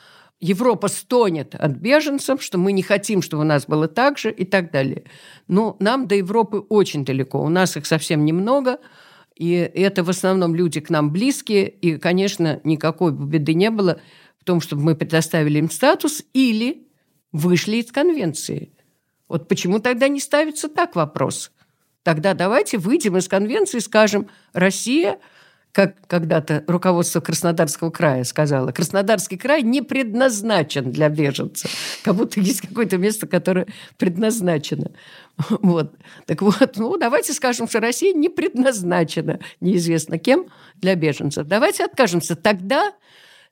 Европа 0.45 0.89
стонет 0.89 1.55
от 1.55 1.73
беженцев, 1.73 2.43
что 2.43 2.59
мы 2.59 2.73
не 2.73 2.83
хотим, 2.83 3.23
чтобы 3.23 3.45
у 3.45 3.47
нас 3.47 3.65
было 3.65 3.89
так 3.89 4.19
же 4.19 4.31
и 4.31 4.45
так 4.45 4.71
далее. 4.71 5.05
Но 5.49 5.75
нам 5.81 6.07
до 6.07 6.17
Европы 6.17 6.59
очень 6.59 7.03
далеко. 7.03 7.43
У 7.43 7.49
нас 7.49 7.79
их 7.79 7.87
совсем 7.87 8.27
немного, 8.27 8.79
и 9.35 9.53
это 9.53 10.05
в 10.05 10.11
основном 10.11 10.55
люди 10.55 10.81
к 10.81 10.91
нам 10.91 11.11
близкие. 11.11 11.71
И, 11.71 11.97
конечно, 11.97 12.61
никакой 12.63 13.13
беды 13.13 13.55
не 13.55 13.71
было 13.71 14.03
в 14.39 14.45
том, 14.45 14.61
чтобы 14.61 14.83
мы 14.83 14.95
предоставили 14.95 15.61
им 15.61 15.71
статус 15.71 16.23
или 16.35 16.89
вышли 17.33 17.77
из 17.77 17.91
конвенции. 17.91 18.75
Вот 19.29 19.49
почему 19.49 19.79
тогда 19.79 20.09
не 20.09 20.21
ставится 20.21 20.69
так 20.69 20.95
вопрос? 20.95 21.53
Тогда 22.03 22.35
давайте 22.35 22.77
выйдем 22.77 23.17
из 23.17 23.29
конвенции 23.29 23.79
и 23.79 23.81
скажем, 23.81 24.29
Россия– 24.53 25.19
как 25.75 25.97
когда-то 26.07 26.63
руководство 26.69 27.21
Краснодарского 27.21 27.91
края 27.91 28.23
сказала, 28.23 28.71
Краснодарский 28.71 29.37
край 29.37 29.63
не 29.63 29.83
предназначен 29.83 30.93
для 30.93 31.09
беженцев. 31.09 31.69
Как 32.05 32.15
будто 32.15 32.39
есть 32.39 32.61
какое-то 32.61 32.97
место, 32.97 33.27
которое 33.27 33.67
предназначено. 33.99 34.93
Вот. 35.49 35.97
Так 36.27 36.43
вот, 36.43 36.77
ну, 36.77 36.97
давайте 36.97 37.33
скажем, 37.33 37.67
что 37.67 37.81
Россия 37.81 38.15
не 38.15 38.29
предназначена 38.29 39.41
неизвестно 39.61 40.17
кем 40.17 40.47
для 40.77 40.95
беженцев. 40.95 41.49
Давайте 41.49 41.85
откажемся. 41.85 42.37
Тогда 42.37 42.93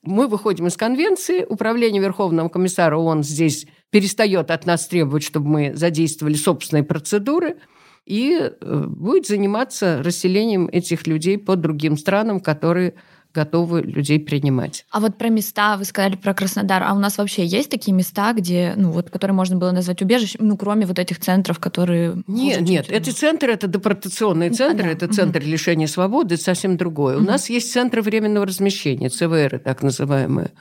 мы 0.01 0.29
выходим 0.29 0.67
из 0.67 0.77
конвенции, 0.77 1.43
управление 1.43 2.01
Верховного 2.01 2.47
комиссара 2.47 2.95
ООН 2.95 3.23
здесь 3.23 3.67
перестает 3.89 4.49
от 4.49 4.65
нас 4.65 4.87
требовать, 4.87 5.23
чтобы 5.23 5.49
мы 5.49 5.75
задействовали 5.75 6.35
собственные 6.35 6.85
процедуры– 6.85 7.57
и 8.05 8.37
э, 8.39 8.83
будет 8.87 9.27
заниматься 9.27 10.01
расселением 10.03 10.67
этих 10.71 11.07
людей 11.07 11.37
по 11.37 11.55
другим 11.55 11.97
странам, 11.97 12.39
которые 12.39 12.95
готовы 13.33 13.81
людей 13.81 14.19
принимать. 14.19 14.85
А 14.91 14.99
вот 14.99 15.17
про 15.17 15.29
места, 15.29 15.75
вы 15.77 15.85
сказали 15.85 16.15
про 16.15 16.33
Краснодар, 16.33 16.83
а 16.83 16.93
у 16.93 16.99
нас 16.99 17.17
вообще 17.17 17.45
есть 17.45 17.69
такие 17.69 17.91
места, 17.93 18.31
где, 18.33 18.73
ну 18.77 18.91
вот, 18.91 19.09
которые 19.09 19.33
можно 19.33 19.57
было 19.57 19.71
назвать 19.71 20.01
убежищем, 20.01 20.41
ну 20.43 20.55
кроме 20.55 20.85
вот 20.85 20.99
этих 20.99 21.19
центров, 21.19 21.59
которые... 21.59 22.21
Нет, 22.27 22.61
нет, 22.61 22.89
эти 22.89 23.09
центры 23.09 23.51
это 23.51 23.67
депортационные 23.67 24.51
центры, 24.51 24.91
а, 24.91 24.95
да. 24.95 25.05
это 25.05 25.13
центр 25.13 25.39
угу. 25.39 25.47
лишения 25.47 25.87
свободы, 25.87 26.35
это 26.35 26.43
совсем 26.43 26.77
другое. 26.77 27.15
Угу. 27.15 27.23
У 27.23 27.27
нас 27.27 27.49
есть 27.49 27.71
центры 27.71 28.01
временного 28.01 28.45
размещения, 28.45 29.09
ЦВР 29.09 29.59
так 29.63 29.81
называемые. 29.81 30.51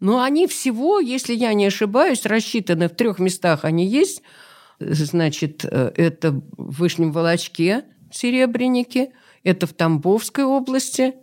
Но 0.00 0.22
они 0.22 0.46
всего, 0.46 1.00
если 1.00 1.34
я 1.34 1.52
не 1.52 1.66
ошибаюсь, 1.66 2.24
рассчитаны 2.24 2.88
в 2.88 2.92
трех 2.92 3.18
местах 3.18 3.64
они 3.64 3.86
есть 3.86 4.22
Значит, 4.90 5.64
э, 5.64 5.92
это 5.96 6.32
в 6.32 6.80
Вышнем 6.80 7.12
Волочке, 7.12 7.84
Серебряники, 8.10 9.10
это 9.42 9.66
в 9.66 9.72
Тамбовской 9.72 10.44
области, 10.44 11.14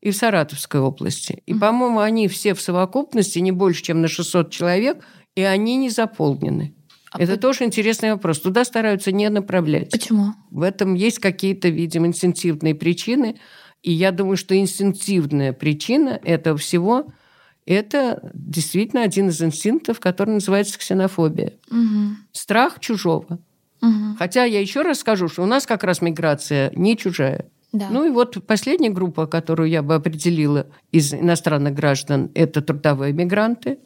и 0.00 0.10
в 0.10 0.16
Саратовской 0.16 0.80
области. 0.80 1.42
И, 1.46 1.54
по-моему, 1.54 2.00
они 2.00 2.26
все 2.26 2.54
в 2.54 2.60
совокупности 2.60 3.38
не 3.38 3.52
больше, 3.52 3.82
чем 3.82 4.02
на 4.02 4.08
600 4.08 4.50
человек, 4.50 5.04
и 5.36 5.42
они 5.42 5.76
не 5.76 5.90
заполнены. 5.90 6.74
А 7.12 7.22
Это 7.22 7.34
по... 7.34 7.38
тоже 7.38 7.64
интересный 7.64 8.12
вопрос. 8.12 8.40
Туда 8.40 8.64
стараются 8.64 9.12
не 9.12 9.28
направлять. 9.30 9.92
Почему? 9.92 10.32
В 10.50 10.62
этом 10.62 10.94
есть 10.94 11.20
какие-то, 11.20 11.68
видимо, 11.68 12.08
инстинктивные 12.08 12.74
причины. 12.74 13.36
И 13.82 13.92
я 13.92 14.10
думаю, 14.10 14.36
что 14.36 14.58
инстинктивная 14.58 15.52
причина 15.52 16.20
этого 16.22 16.58
всего– 16.58 17.06
это 17.66 18.30
действительно 18.34 19.02
один 19.02 19.28
из 19.28 19.40
инстинктов, 19.42 20.00
который 20.00 20.30
называется 20.34 20.78
ксенофобия. 20.78 21.54
Угу. 21.70 22.16
Страх 22.32 22.80
чужого. 22.80 23.38
Угу. 23.80 24.16
Хотя 24.18 24.44
я 24.44 24.60
еще 24.60 24.82
раз 24.82 25.00
скажу, 25.00 25.28
что 25.28 25.42
у 25.42 25.46
нас 25.46 25.66
как 25.66 25.84
раз 25.84 26.00
миграция 26.00 26.72
не 26.74 26.96
чужая. 26.96 27.46
Да. 27.72 27.88
Ну 27.90 28.04
и 28.04 28.10
вот 28.10 28.46
последняя 28.46 28.90
группа, 28.90 29.26
которую 29.26 29.70
я 29.70 29.82
бы 29.82 29.94
определила 29.94 30.66
из 30.90 31.14
иностранных 31.14 31.74
граждан, 31.74 32.30
это 32.34 32.60
трудовые 32.60 33.12
мигранты. 33.12 33.78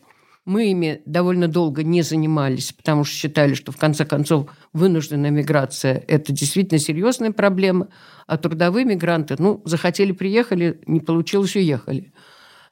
Мы 0.45 0.71
ими 0.71 1.03
довольно 1.07 1.49
долго 1.49 1.83
не 1.83 2.03
занимались, 2.03 2.73
потому 2.73 3.05
что 3.05 3.17
считали, 3.17 3.55
что 3.55 3.73
в 3.73 3.77
конце 3.77 4.05
концов 4.05 4.49
вынужденная 4.73 5.31
миграция– 5.31 6.05
это 6.09 6.33
действительно 6.33 6.79
серьезная 6.79 7.33
проблема, 7.33 7.89
а 8.29 8.37
трудовые 8.37 8.85
мигранты, 8.85 9.35
ну, 9.39 9.61
захотели, 9.65 10.13
приехали, 10.13 10.81
не 10.87 11.01
получилось, 11.01 11.57
уехали. 11.57 12.13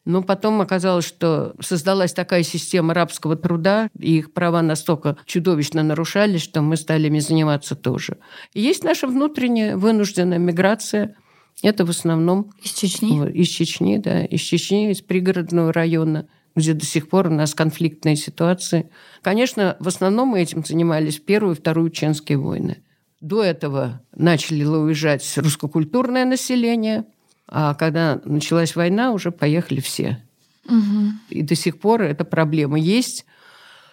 Но 0.04 0.23
потом 0.23 0.61
оказалось, 0.61 1.06
что 1.06 1.54
создалась 1.61 2.12
такая 2.12 2.42
система 2.42 2.92
рабского 2.92 3.37
труда, 3.37 3.88
и 3.99 4.18
их 4.18 4.32
права 4.32 4.61
настолько 4.61 5.16
чудовищно 5.25 5.82
нарушались, 5.82 6.42
что 6.42 6.61
мы 6.61 6.76
стали 6.76 7.06
ими 7.06 7.20
заниматься 7.20 7.75
тоже. 7.75 8.18
И 8.52 8.61
есть 8.61 8.84
наша 8.84 9.06
внутренняя 9.06 9.76
вынужденная 9.76 10.38
миграция. 10.38 11.16
Это 11.62 11.87
в 11.87 11.90
основном... 11.90 12.50
Из 12.62 12.73
Чечни? 12.73 13.30
Из 13.30 13.49
Чечни, 13.49 13.96
да. 13.96 14.25
Из 14.25 14.40
Чечни, 14.40 14.90
из 14.90 15.00
пригородного 15.00 15.73
района 15.73 16.26
где 16.56 16.73
до 16.73 16.84
сих 16.84 17.08
пор 17.08 17.26
у 17.26 17.30
нас 17.30 17.54
конфликтные 17.54 18.16
ситуации. 18.16 18.88
Конечно, 19.23 19.76
в 19.80 19.88
основном 19.88 20.28
мы 20.28 20.42
этим 20.42 20.64
занимались 20.64 21.18
в 21.18 21.25
Первую 21.25 21.56
и 21.56 21.58
Вторую 21.58 21.90
Чеченские 21.90 22.38
войны. 22.38 22.82
До 23.20 23.42
этого 23.42 24.02
начали 24.14 24.64
уезжать 24.64 25.26
русскокультурное 25.37 26.25
население, 26.25 27.06
а 27.46 27.74
когда 27.74 28.20
началась 28.24 28.76
война, 28.76 29.12
уже 29.12 29.30
поехали 29.30 29.80
все. 29.80 30.22
Угу. 30.66 31.12
И 31.30 31.42
до 31.42 31.54
сих 31.54 31.78
пор 31.78 32.02
эта 32.02 32.24
проблема 32.24 32.78
есть. 32.78 33.26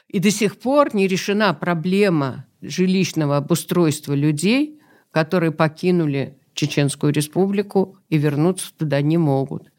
И 0.07 0.19
до 0.19 0.31
сих 0.31 0.59
пор 0.59 0.93
не 0.95 1.07
решена 1.07 1.53
проблема 1.53 2.45
жилищного 2.61 3.37
обустройства 3.37 4.13
людей, 4.13 4.79
которые 5.11 5.51
покинули 5.51 6.37
Чеченскую 6.53 7.13
республику 7.13 7.97
и 8.09 8.17
вернуться 8.17 8.73
туда 8.77 9.01
не 9.01 9.17
могут. 9.17 9.71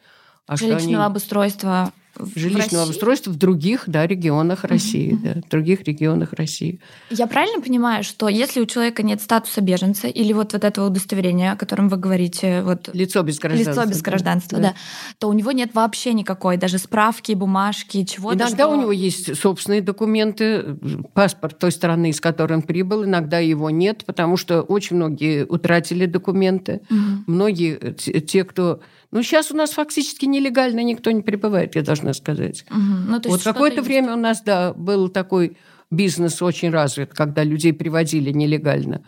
А 0.47 0.57
Жилищного 0.57 1.05
они... 1.05 1.13
обустройства 1.13 1.93
жилищного 2.35 2.85
обустройства 2.85 3.31
в 3.31 3.37
других 3.37 3.85
да, 3.87 4.07
регионах 4.07 4.65
России. 4.65 5.13
Mm-hmm. 5.13 5.35
Да, 5.35 5.41
в 5.47 5.51
других 5.51 5.83
регионах 5.85 6.33
России. 6.35 6.81
Я 7.11 7.27
правильно 7.27 7.61
понимаю, 7.63 8.05
что 8.05 8.29
если 8.29 8.61
у 8.61 8.67
человека 8.67 9.03
нет 9.03 9.21
статуса 9.23 9.61
беженца 9.61 10.09
или 10.09 10.33
вот, 10.33 10.53
вот 10.53 10.65
этого 10.65 10.87
удостоверения, 10.87 11.53
о 11.53 11.57
котором 11.57 11.89
вы 11.89 11.97
говорите, 11.97 12.63
вот 12.63 12.91
лицо 12.93 13.23
без 13.23 13.39
гражданства, 13.39 13.83
лицо 13.83 13.91
без 13.91 14.03
гражданства, 14.03 14.59
да, 14.59 14.69
да, 14.69 14.75
то 15.19 15.29
у 15.29 15.33
него 15.33 15.53
нет 15.53 15.75
вообще 15.75 16.13
никакой, 16.13 16.57
даже 16.57 16.79
справки, 16.79 17.33
бумажки, 17.33 18.05
чего-то. 18.05 18.37
Иногда 18.37 18.65
что... 18.65 18.69
у 18.69 18.81
него 18.81 18.93
есть 18.93 19.37
собственные 19.37 19.81
документы, 19.81 20.77
паспорт 21.15 21.59
той 21.59 21.73
страны, 21.73 22.11
из 22.11 22.21
которой 22.21 22.55
он 22.55 22.63
прибыл, 22.63 23.05
иногда 23.05 23.39
его 23.39 23.71
нет, 23.71 24.05
потому 24.05 24.37
что 24.37 24.61
очень 24.63 24.97
многие 24.97 25.45
утратили 25.45 26.07
документы. 26.07 26.83
Mm-hmm. 26.91 27.19
Многие, 27.27 27.95
те, 27.95 28.45
кто 28.45 28.81
ну, 29.12 29.23
сейчас 29.23 29.50
у 29.50 29.57
нас 29.57 29.73
фактически 29.73 30.25
нелегально 30.25 30.83
никто 30.83 31.11
не 31.11 31.21
прибывает, 31.21 31.76
я 31.76 31.82
должна 31.82 32.15
сказать. 32.15 32.65
Угу. 32.71 32.78
Ну, 32.78 33.21
вот 33.26 33.43
какое-то 33.43 33.82
время 33.82 34.15
у 34.15 34.17
нас, 34.17 34.41
да, 34.41 34.73
был 34.73 35.10
такой 35.10 35.58
бизнес 35.91 36.41
очень 36.41 36.71
развит, 36.71 37.13
когда 37.13 37.45
людей 37.45 37.75
приводили 37.75 38.32
нелегально. 38.32 39.04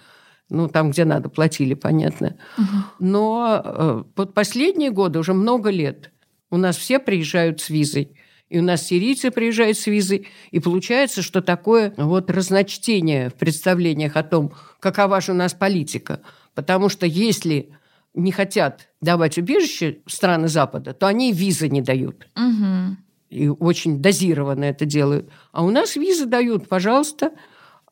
Ну, 0.50 0.68
там, 0.68 0.90
где 0.90 1.06
надо, 1.06 1.30
платили, 1.30 1.72
понятно. 1.72 2.36
Угу. 2.58 2.66
Но 2.98 3.62
э, 3.64 4.02
вот 4.14 4.34
последние 4.34 4.90
годы, 4.90 5.18
уже 5.18 5.32
много 5.32 5.70
лет, 5.70 6.12
у 6.50 6.58
нас 6.58 6.76
все 6.76 6.98
приезжают 6.98 7.62
с 7.62 7.70
визой. 7.70 8.14
И 8.50 8.58
у 8.58 8.62
нас 8.62 8.86
сирийцы 8.86 9.30
приезжают 9.30 9.78
с 9.78 9.86
визой. 9.86 10.28
И 10.50 10.60
получается, 10.60 11.22
что 11.22 11.40
такое 11.40 11.94
вот 11.96 12.30
разночтение 12.30 13.30
в 13.30 13.34
представлениях 13.34 14.16
о 14.16 14.22
том, 14.22 14.52
какова 14.80 15.22
же 15.22 15.32
у 15.32 15.34
нас 15.34 15.54
политика. 15.54 16.20
Потому 16.54 16.90
что 16.90 17.06
если 17.06 17.70
не 18.14 18.32
хотят 18.32 18.88
давать 19.00 19.38
убежище 19.38 19.98
страны 20.06 20.48
Запада, 20.48 20.94
то 20.94 21.06
они 21.06 21.32
визы 21.32 21.68
не 21.68 21.82
дают. 21.82 22.28
Угу. 22.36 22.96
И 23.30 23.48
очень 23.48 24.00
дозированно 24.00 24.64
это 24.64 24.84
делают. 24.84 25.30
А 25.52 25.64
у 25.64 25.70
нас 25.70 25.96
визы 25.96 26.26
дают, 26.26 26.68
пожалуйста. 26.68 27.32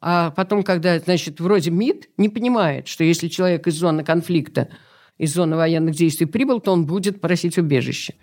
А 0.00 0.30
потом, 0.30 0.62
когда, 0.62 0.98
значит, 0.98 1.40
вроде 1.40 1.70
МИД 1.70 2.10
не 2.16 2.28
понимает, 2.28 2.88
что 2.88 3.04
если 3.04 3.28
человек 3.28 3.66
из 3.66 3.74
зоны 3.74 4.04
конфликта, 4.04 4.68
из 5.18 5.34
зоны 5.34 5.56
военных 5.56 5.94
действий 5.94 6.26
прибыл, 6.26 6.60
то 6.60 6.72
он 6.72 6.86
будет 6.86 7.20
просить 7.20 7.58
убежище. 7.58 8.14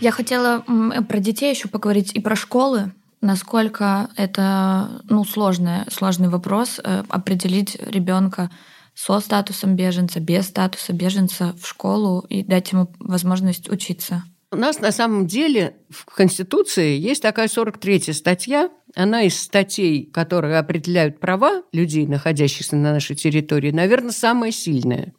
Я 0.00 0.10
хотела 0.12 0.62
про 1.08 1.18
детей 1.18 1.50
еще 1.50 1.68
поговорить 1.68 2.14
и 2.14 2.20
про 2.20 2.36
школы. 2.36 2.92
Насколько 3.26 4.08
это 4.16 5.02
ну, 5.08 5.24
сложный, 5.24 5.80
сложный 5.90 6.28
вопрос 6.28 6.78
э, 6.78 7.02
определить 7.08 7.76
ребенка 7.84 8.52
со 8.94 9.18
статусом 9.18 9.74
беженца, 9.74 10.20
без 10.20 10.46
статуса 10.46 10.92
беженца 10.92 11.52
в 11.60 11.66
школу 11.66 12.24
и 12.28 12.44
дать 12.44 12.70
ему 12.70 12.88
возможность 13.00 13.68
учиться? 13.68 14.22
У 14.52 14.56
нас 14.56 14.78
на 14.78 14.92
самом 14.92 15.26
деле 15.26 15.74
в 15.90 16.04
Конституции 16.04 16.96
есть 16.96 17.20
такая 17.20 17.48
43-я 17.48 18.14
статья. 18.14 18.70
Она 18.94 19.22
из 19.22 19.36
статей, 19.42 20.08
которые 20.08 20.58
определяют 20.58 21.18
права 21.18 21.64
людей, 21.72 22.06
находящихся 22.06 22.76
на 22.76 22.92
нашей 22.92 23.16
территории, 23.16 23.72
наверное, 23.72 24.12
самая 24.12 24.52
сильная. 24.52 25.14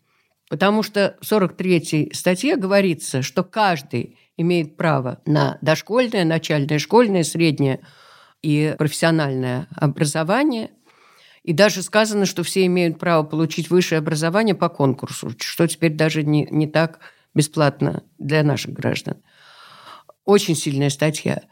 Потому 0.50 0.82
что 0.82 1.17
в 1.20 1.30
43-й 1.30 2.15
статье 2.15 2.56
говорится, 2.56 3.22
что 3.22 3.43
каждый 3.43 4.17
имеет 4.38 4.78
право 4.78 5.19
на 5.26 5.58
дошкольное, 5.62 6.23
начальное, 6.23 6.80
школьное, 6.80 7.23
среднее 7.23 7.82
и 8.41 8.76
профессиональное 8.78 9.67
образование. 9.76 10.71
И 11.43 11.54
даже 11.54 11.82
сказано, 11.82 12.26
что 12.26 12.43
все 12.43 12.65
имеют 12.65 13.00
право 13.00 13.23
получить 13.23 13.69
высшее 13.69 14.00
образование 14.00 14.56
по 14.56 14.69
конкурсу, 14.69 15.32
что 15.39 15.67
теперь 15.67 15.93
даже 15.93 16.23
не, 16.23 16.47
не 16.52 16.67
так 16.67 17.00
бесплатно 17.34 18.04
для 18.17 18.43
наших 18.43 18.73
граждан. 18.73 19.17
Очень 20.26 20.56
сильная 20.56 20.89
статья. 20.89 21.43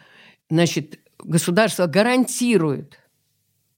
Значит, 0.49 0.99
государство 1.23 1.87
гарантирует 1.87 2.99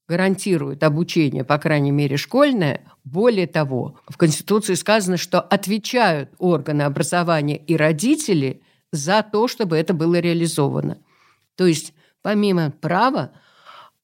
гарантирует 0.08 0.84
обучение, 0.84 1.44
по 1.44 1.58
крайней 1.58 1.92
мере, 1.92 2.18
школьное. 2.18 2.82
Более 3.04 3.46
того, 3.46 4.00
в 4.08 4.18
Конституции 4.18 4.74
сказано, 4.76 5.18
что 5.18 5.42
отвечают 5.42 6.30
органы 6.38 6.84
образования 6.84 7.58
и 7.58 7.76
родители 7.76 8.62
за 8.92 9.24
то, 9.24 9.48
чтобы 9.48 9.78
это 9.78 9.94
было 9.94 10.20
реализовано. 10.20 11.00
То 11.56 11.66
есть 11.66 11.94
помимо 12.22 12.72
права, 12.72 13.32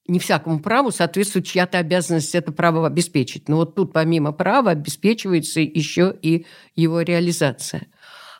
не 0.06 0.18
всякому 0.18 0.60
праву 0.60 0.90
соответствует 0.90 1.46
чья-то 1.46 1.78
обязанность 1.78 2.34
это 2.34 2.52
право 2.52 2.86
обеспечить. 2.86 3.48
Но 3.48 3.56
вот 3.56 3.74
тут 3.74 3.92
помимо 3.92 4.32
права 4.32 4.70
обеспечивается 4.70 5.60
еще 5.60 6.14
и 6.20 6.46
его 6.74 7.00
реализация. 7.00 7.86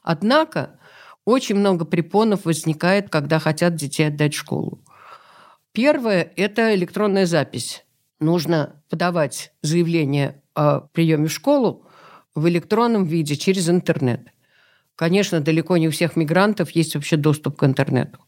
Однако 0.02 0.78
очень 1.24 1.56
много 1.56 1.84
препонов 1.84 2.44
возникает, 2.44 3.08
когда 3.08 3.38
хотят 3.38 3.74
детей 3.74 4.08
отдать 4.08 4.34
в 4.34 4.38
школу. 4.38 4.82
Первое– 5.72 6.32
это 6.36 6.74
электронная 6.74 7.26
запись. 7.26 7.84
Нужно 8.20 8.82
подавать 8.90 9.52
заявление 9.62 10.42
о 10.54 10.80
приеме 10.80 11.28
в 11.28 11.32
школу 11.32 11.86
в 12.34 12.46
электронном 12.48 13.04
виде 13.04 13.36
через 13.36 13.68
интернет. 13.68 14.28
Конечно, 14.96 15.40
далеко 15.40 15.76
не 15.76 15.88
у 15.88 15.90
всех 15.90 16.16
мигрантов 16.16 16.70
есть 16.70 16.94
вообще 16.94 17.16
доступ 17.16 17.56
к 17.56 17.64
интернету. 17.64 18.18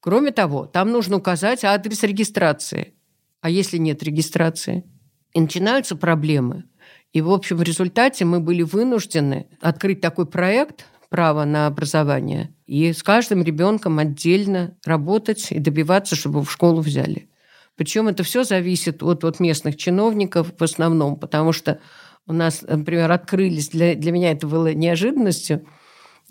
Кроме 0.00 0.30
того, 0.30 0.66
там 0.66 0.90
нужно 0.92 1.16
указать 1.16 1.64
адрес 1.64 2.02
регистрации. 2.02 2.94
А 3.40 3.50
если 3.50 3.78
нет 3.78 4.02
регистрации? 4.02 4.84
И 5.32 5.40
начинаются 5.40 5.96
проблемы. 5.96 6.64
И, 7.12 7.20
в 7.20 7.30
общем, 7.30 7.56
в 7.56 7.62
результате 7.62 8.24
мы 8.24 8.40
были 8.40 8.62
вынуждены 8.62 9.48
открыть 9.60 10.00
такой 10.00 10.26
проект 10.26 10.86
«Право 11.08 11.44
на 11.44 11.66
образование» 11.66 12.54
и 12.66 12.92
с 12.92 13.02
каждым 13.02 13.42
ребенком 13.42 13.98
отдельно 13.98 14.76
работать 14.84 15.50
и 15.50 15.58
добиваться, 15.58 16.16
чтобы 16.16 16.42
в 16.42 16.52
школу 16.52 16.82
взяли. 16.82 17.30
Причем 17.76 18.08
это 18.08 18.24
все 18.24 18.44
зависит 18.44 19.02
от, 19.02 19.24
от 19.24 19.40
местных 19.40 19.76
чиновников 19.78 20.52
в 20.58 20.62
основном, 20.62 21.16
потому 21.16 21.52
что 21.52 21.80
у 22.28 22.32
нас, 22.32 22.62
например, 22.62 23.10
открылись, 23.10 23.70
для, 23.70 23.94
для 23.94 24.12
меня 24.12 24.30
это 24.30 24.46
было 24.46 24.72
неожиданностью– 24.72 25.64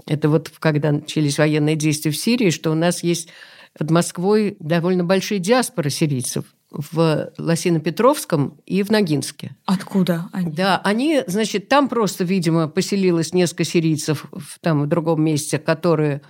это 0.05 0.29
вот 0.29 0.51
когда 0.59 0.91
начались 0.91 1.37
военные 1.37 1.75
действия 1.75 2.11
в 2.11 2.17
Сирии, 2.17 2.51
что 2.51 2.71
у 2.71 2.75
нас 2.75 3.03
есть 3.03 3.29
под 3.77 3.89
Москвой 3.89 4.57
довольно 4.59 5.03
большие 5.03 5.39
диаспоры 5.39 5.89
сирийцев. 5.89 6.45
в 6.69 7.31
Лосино-Петровском 7.37 8.59
и 8.65 8.83
в 8.83 8.89
Ногинске. 8.89 9.55
Откуда 9.65 10.27
они? 10.33 10.51
Да, 10.51 10.81
они, 10.83 11.23
значит, 11.25 11.69
там 11.69 11.87
просто, 11.87 12.25
видимо, 12.25 12.67
поселилось 12.67 13.33
несколько 13.33 13.63
сирийцев 13.63 14.25
в, 14.33 14.59
там 14.59 14.83
в 14.83 14.87
другом 14.87 15.23
месте, 15.23 15.59
которые 15.59 16.21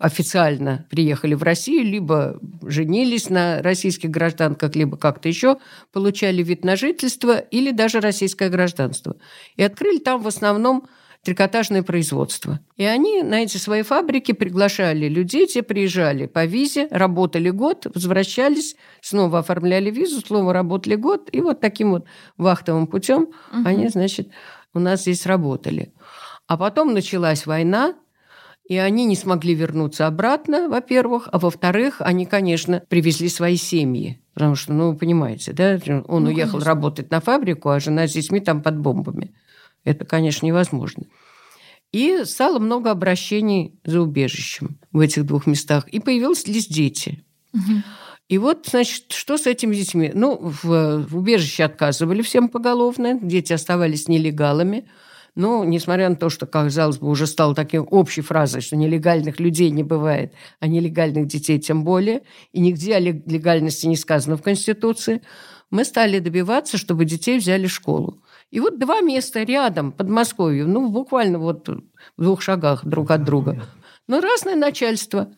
официально 0.00 0.86
приехали 0.88 1.34
в 1.34 1.42
Россию, 1.42 1.84
либо 1.84 2.40
женились 2.62 3.28
на 3.28 3.62
российских 3.62 4.10
гражданках, 4.10 4.74
либо 4.74 4.96
как-то 4.96 5.28
еще 5.28 5.58
получали 5.92 6.42
вид 6.42 6.64
на 6.64 6.74
жительство 6.74 7.38
или 7.38 7.70
даже 7.70 8.00
российское 8.00 8.48
гражданство. 8.48 9.16
И 9.56 9.62
открыли 9.62 9.98
там 9.98 10.22
в 10.22 10.26
основном 10.26 10.86
трикотажное 11.22 11.82
производство. 11.82 12.60
И 12.78 12.84
они 12.84 13.22
на 13.22 13.42
эти 13.42 13.58
свои 13.58 13.82
фабрики 13.82 14.32
приглашали 14.32 15.06
людей, 15.06 15.46
те 15.46 15.62
приезжали 15.62 16.24
по 16.24 16.46
визе, 16.46 16.88
работали 16.90 17.50
год, 17.50 17.86
возвращались, 17.94 18.76
снова 19.02 19.40
оформляли 19.40 19.90
визу, 19.90 20.22
снова 20.22 20.54
работали 20.54 20.94
год, 20.94 21.28
и 21.30 21.42
вот 21.42 21.60
таким 21.60 21.90
вот 21.90 22.06
вахтовым 22.38 22.86
путем 22.86 23.24
угу. 23.52 23.66
они, 23.66 23.88
значит, 23.88 24.30
у 24.72 24.78
нас 24.78 25.02
здесь 25.02 25.26
работали. 25.26 25.92
А 26.46 26.56
потом 26.56 26.94
началась 26.94 27.44
война, 27.44 27.96
и 28.70 28.76
они 28.76 29.04
не 29.04 29.16
смогли 29.16 29.52
вернуться 29.52 30.06
обратно, 30.06 30.68
во-первых, 30.68 31.28
а 31.32 31.40
во-вторых, 31.40 31.96
они, 31.98 32.24
конечно, 32.24 32.84
привезли 32.88 33.28
свои 33.28 33.56
семьи. 33.56 34.22
Потому 34.32 34.54
что, 34.54 34.72
ну, 34.72 34.92
вы 34.92 34.96
понимаете, 34.96 35.52
да, 35.52 35.76
он 36.06 36.22
ну, 36.22 36.30
уехал 36.30 36.52
конечно. 36.52 36.68
работать 36.68 37.10
на 37.10 37.20
фабрику, 37.20 37.70
а 37.70 37.80
жена 37.80 38.06
с 38.06 38.12
детьми 38.12 38.38
там 38.38 38.62
под 38.62 38.78
бомбами. 38.78 39.34
Это, 39.82 40.04
конечно, 40.04 40.46
невозможно. 40.46 41.06
И 41.90 42.22
стало 42.22 42.60
много 42.60 42.92
обращений 42.92 43.74
за 43.84 44.02
убежищем 44.02 44.78
в 44.92 45.00
этих 45.00 45.26
двух 45.26 45.48
местах. 45.48 45.88
И 45.88 45.98
появились 45.98 46.46
лишь 46.46 46.66
дети. 46.66 47.24
Угу. 47.52 47.82
И 48.28 48.38
вот, 48.38 48.68
значит, 48.70 49.10
что 49.10 49.36
с 49.36 49.48
этими 49.48 49.74
детьми? 49.74 50.12
Ну, 50.14 50.38
в, 50.62 51.08
в 51.08 51.16
убежище 51.16 51.64
отказывали 51.64 52.22
всем 52.22 52.48
поголовно, 52.48 53.18
дети 53.20 53.52
оставались 53.52 54.06
нелегалами. 54.06 54.88
Но, 55.34 55.64
несмотря 55.64 56.08
на 56.08 56.16
то, 56.16 56.28
что, 56.28 56.46
казалось 56.46 56.98
бы, 56.98 57.08
уже 57.08 57.26
стало 57.26 57.54
такой 57.54 57.80
общей 57.80 58.20
фразой, 58.20 58.60
что 58.60 58.76
нелегальных 58.76 59.40
людей 59.40 59.70
не 59.70 59.82
бывает, 59.82 60.32
а 60.58 60.66
нелегальных 60.66 61.26
детей 61.26 61.58
тем 61.58 61.84
более, 61.84 62.22
и 62.52 62.60
нигде 62.60 62.96
о 62.96 63.00
легальности 63.00 63.86
не 63.86 63.96
сказано 63.96 64.36
в 64.36 64.42
Конституции, 64.42 65.22
мы 65.70 65.84
стали 65.84 66.18
добиваться, 66.18 66.78
чтобы 66.78 67.04
детей 67.04 67.38
взяли 67.38 67.66
в 67.66 67.72
школу. 67.72 68.22
И 68.50 68.58
вот 68.58 68.78
два 68.78 69.00
места 69.00 69.42
рядом, 69.42 69.92
под 69.92 70.08
Москвой, 70.08 70.62
ну, 70.62 70.90
буквально 70.90 71.38
вот 71.38 71.68
в 71.68 71.82
двух 72.22 72.42
шагах 72.42 72.84
друг 72.84 73.10
от 73.12 73.24
друга. 73.24 73.62
Но 74.08 74.20
разное 74.20 74.56
начальство 74.56 75.32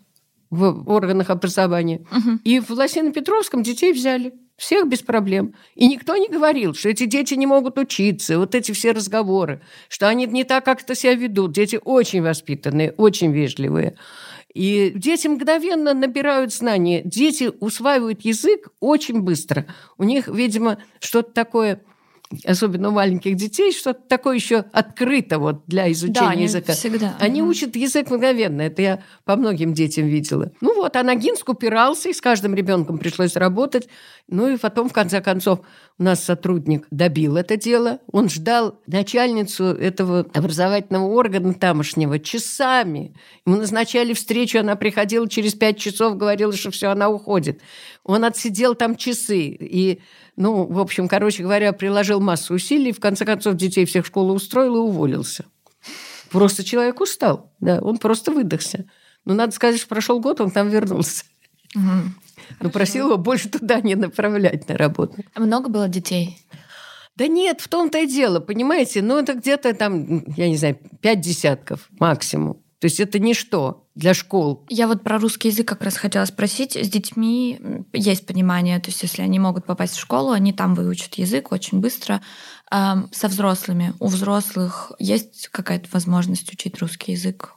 в 0.53 0.91
органах 0.91 1.31
образования. 1.31 2.05
Угу. 2.13 2.41
И 2.45 2.61
в 2.61 2.71
Лосино-Петровском 2.71 3.63
детей 3.63 3.93
взяли. 3.93 4.35
Всех 4.59 4.87
без 4.87 5.01
проблем. 5.01 5.55
И 5.75 5.89
никто 5.89 6.15
не 6.17 6.29
говорил, 6.29 6.75
что 6.75 6.91
эти 6.91 7.07
дети 7.07 7.35
не 7.35 7.47
могут 7.47 7.79
учиться, 7.79 8.39
вот 8.39 8.55
эти 8.55 8.71
все 8.73 8.93
разговоры, 8.93 9.63
что 9.89 10.09
они 10.09 10.27
не 10.27 10.45
так 10.45 10.65
как-то 10.65 10.95
себя 10.95 11.15
ведут. 11.15 11.53
Дети 11.53 11.81
очень 11.83 12.23
воспитанные, 12.23 12.93
очень 12.93 13.33
вежливые. 13.33 13.97
И 14.55 14.93
дети 14.95 15.27
мгновенно 15.27 15.95
набирают 15.95 16.53
знания. 16.53 17.01
Дети 17.03 17.51
усваивают 17.61 18.21
язык 18.21 18.69
очень 18.79 19.23
быстро. 19.23 19.67
У 19.97 20.05
них, 20.05 20.29
видимо, 20.29 20.79
что-то 21.01 21.33
такое 21.33 21.83
особенно 22.45 22.89
у 22.89 22.93
маленьких 22.93 23.37
детей, 23.37 23.73
что-то 23.73 24.01
такое 24.09 24.37
еще 24.37 24.65
открыто 24.73 25.39
вот 25.39 25.63
для 25.67 25.91
изучения 25.93 26.35
да, 26.37 26.43
языка. 26.43 26.73
Всегда. 26.73 27.17
Они 27.19 27.43
угу. 27.43 27.51
учат 27.51 27.77
язык 27.77 28.11
мгновенно. 28.11 28.63
Это 28.63 28.83
я 28.83 29.03
по 29.25 29.37
многим 29.37 29.75
детям 29.75 30.07
видела. 30.07 30.53
Ну 30.61 30.75
вот, 30.75 30.97
а 30.97 31.03
Ногинск 31.03 31.49
упирался, 31.49 32.09
и 32.09 32.13
с 32.13 32.21
каждым 32.21 32.55
ребенком 32.55 32.99
пришлось 32.99 33.37
работать. 33.37 33.89
Ну 34.29 34.49
и 34.49 34.57
потом, 34.57 34.89
в 34.89 34.93
конце 34.93 35.21
концов, 35.21 35.61
у 35.99 36.03
нас 36.03 36.23
сотрудник 36.25 36.87
добил 36.91 37.37
это 37.37 37.57
дело. 37.57 38.01
Он 38.11 38.29
ждал 38.29 38.81
начальницу 38.87 39.65
этого 39.65 40.27
образовательного 40.33 41.07
органа 41.07 41.55
тамошнего 41.55 42.19
часами. 42.19 43.15
Ему 43.47 43.57
назначали 43.57 44.13
встречу, 44.15 44.59
она 44.59 44.77
приходила 44.77 45.29
через 45.29 45.55
пять 45.55 45.79
часов, 45.79 46.17
говорила, 46.17 46.53
что 46.53 46.71
все, 46.71 46.89
она 46.89 47.09
уходит. 47.11 47.61
Он 48.05 48.25
отсидел 48.25 48.75
там 48.75 48.97
часы. 48.97 49.57
И 49.61 50.01
ну, 50.37 50.67
в 50.67 50.79
общем, 50.79 51.09
короче 51.09 51.43
говоря, 51.43 51.73
приложил 51.73 52.21
массу 52.21 52.55
усилий, 52.55 52.93
в 52.93 53.01
конце 53.01 53.25
концов 53.25 53.55
детей 53.57 53.85
всех 53.85 54.05
в 54.05 54.09
школу 54.09 54.35
устроил 54.35 54.77
и 54.77 54.81
уволился. 54.81 55.45
Просто 56.31 56.65
человек 56.65 57.01
устал, 57.01 57.53
да, 57.61 57.79
он 57.81 57.99
просто 57.99 58.33
выдохся. 58.33 58.87
Но 59.25 59.35
надо 59.35 59.53
сказать, 59.53 59.79
что 59.79 59.89
прошел 59.89 60.21
год, 60.21 60.41
он 60.41 60.51
там 60.51 60.69
вернулся. 60.71 61.25
Угу. 61.75 61.85
Но 62.61 62.71
просил 62.71 63.07
его 63.07 63.19
больше 63.19 63.49
туда 63.49 63.81
не 63.81 63.95
направлять 63.95 64.69
на 64.69 64.77
работу. 64.77 65.17
А 65.35 65.41
много 65.41 65.69
было 65.69 65.89
детей? 65.89 66.39
Да 67.17 67.27
нет, 67.27 67.61
в 67.61 67.69
том-то 67.69 67.99
и 67.99 68.07
дело, 68.07 68.41
понимаете, 68.41 69.03
ну 69.03 69.19
это 69.19 69.35
где-то 69.35 69.75
там, 69.75 70.25
я 70.37 70.49
не 70.49 70.57
знаю, 70.57 70.79
пять 71.01 71.21
десятков 71.21 71.89
максимум. 72.01 72.63
То 72.83 72.87
есть 72.87 72.99
это 72.99 73.21
ничто 73.21 73.87
для 73.95 74.13
школ. 74.13 74.67
Я 74.69 74.89
вот 74.89 75.05
про 75.05 75.21
русский 75.21 75.51
язык 75.51 75.69
как 75.69 75.83
раз 75.83 75.97
хотела 75.97 76.25
спросить. 76.25 76.75
С 76.75 76.89
детьми 76.89 77.61
есть 77.93 78.27
понимание, 78.27 78.81
то 78.81 78.91
есть 78.91 79.05
если 79.05 79.23
они 79.23 79.39
могут 79.39 79.67
попасть 79.67 79.95
в 79.95 80.01
школу, 80.01 80.33
они 80.33 80.53
там 80.53 80.75
выучат 80.75 81.15
язык 81.15 81.53
очень 81.53 81.79
быстро. 81.79 82.21
Со 82.69 83.29
взрослыми. 83.29 83.95
У 84.01 84.09
взрослых 84.09 84.91
есть 84.99 85.47
какая-то 85.53 85.89
возможность 85.93 86.53
учить 86.53 86.81
русский 86.81 87.13
язык? 87.13 87.55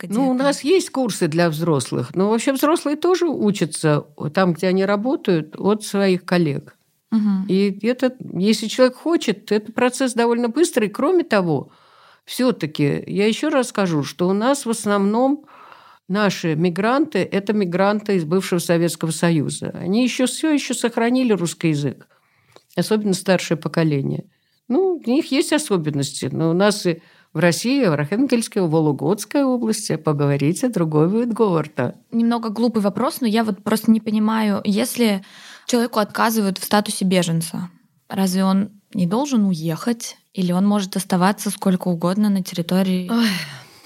Ну, 0.00 0.30
у 0.30 0.34
нас 0.34 0.62
есть 0.62 0.90
курсы 0.90 1.26
для 1.26 1.50
взрослых, 1.50 2.14
но 2.14 2.30
вообще 2.30 2.52
взрослые 2.52 2.96
тоже 2.96 3.26
учатся 3.26 4.04
там, 4.32 4.52
где 4.52 4.68
они 4.68 4.84
работают, 4.84 5.56
от 5.58 5.82
своих 5.82 6.24
коллег. 6.24 6.76
Угу. 7.10 7.46
И 7.48 7.84
это, 7.84 8.14
если 8.32 8.68
человек 8.68 8.96
хочет, 8.96 9.50
это 9.50 9.72
процесс 9.72 10.12
довольно 10.14 10.48
быстрый. 10.48 10.88
Кроме 10.88 11.24
того, 11.24 11.72
все-таки 12.28 13.02
я 13.06 13.26
еще 13.26 13.48
раз 13.48 13.68
скажу, 13.68 14.04
что 14.04 14.28
у 14.28 14.34
нас 14.34 14.66
в 14.66 14.70
основном 14.70 15.46
наши 16.08 16.56
мигранты– 16.56 17.20
это 17.32 17.54
мигранты 17.54 18.16
из 18.16 18.26
бывшего 18.26 18.58
Советского 18.58 19.12
Союза. 19.12 19.70
Они 19.70 20.04
еще 20.04 20.26
все 20.26 20.52
еще 20.52 20.74
сохранили 20.74 21.32
русский 21.32 21.70
язык, 21.70 22.06
особенно 22.76 23.14
старшее 23.14 23.56
поколение. 23.56 24.26
Ну, 24.68 25.00
у 25.02 25.10
них 25.10 25.32
есть 25.32 25.54
особенности, 25.54 26.28
но 26.30 26.50
у 26.50 26.52
нас 26.52 26.84
и 26.84 27.00
в 27.32 27.38
России, 27.38 27.86
в 27.86 27.92
Архангельской, 27.92 28.60
в 28.60 28.68
Вологодской 28.68 29.42
области, 29.42 29.96
поговорите, 29.96 30.68
другой 30.68 31.08
будет 31.08 31.32
говор-то. 31.32 31.98
Немного 32.12 32.50
глупый 32.50 32.82
вопрос, 32.82 33.22
но 33.22 33.26
я 33.26 33.42
вот 33.42 33.64
просто 33.64 33.90
не 33.90 34.00
понимаю, 34.00 34.60
если 34.64 35.24
человеку 35.66 35.98
отказывают 35.98 36.58
в 36.58 36.64
статусе 36.64 37.06
беженца, 37.06 37.70
разве 38.06 38.44
он 38.44 38.82
не 38.92 39.06
должен 39.06 39.46
уехать 39.46 40.17
или 40.34 40.52
он 40.52 40.66
может 40.66 40.96
оставаться 40.96 41.50
сколько 41.50 41.88
угодно 41.88 42.30
на 42.30 42.42
территории? 42.42 43.10
Ой, 43.10 43.28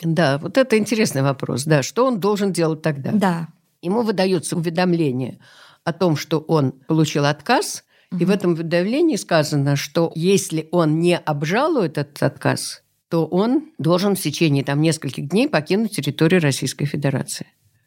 да, 0.02 0.38
вот 0.38 0.58
это 0.58 0.78
интересный 0.78 1.22
вопрос. 1.22 1.64
Да, 1.64 1.82
что 1.82 2.06
он 2.06 2.20
должен 2.20 2.52
делать 2.52 2.82
тогда? 2.82 3.12
Да. 3.12 3.48
Ему 3.80 4.02
выдается 4.02 4.56
уведомление 4.56 5.38
о 5.84 5.92
том, 5.92 6.16
что 6.16 6.38
он 6.38 6.72
получил 6.72 7.24
отказ, 7.24 7.84
угу. 8.10 8.20
и 8.20 8.24
в 8.24 8.30
этом 8.30 8.52
уведомлении 8.52 9.16
сказано, 9.16 9.76
что 9.76 10.12
если 10.14 10.68
он 10.70 11.00
не 11.00 11.16
обжалует 11.16 11.98
этот 11.98 12.22
отказ, 12.22 12.82
то 13.08 13.26
он 13.26 13.72
должен 13.78 14.16
в 14.16 14.20
течение 14.20 14.64
там, 14.64 14.80
нескольких 14.80 15.28
дней 15.28 15.48
покинуть 15.48 15.96
территорию 15.96 16.40
Российской 16.40 16.86
Федерации. 16.86 17.46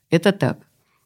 Это 0.09 0.31
так. 0.31 0.59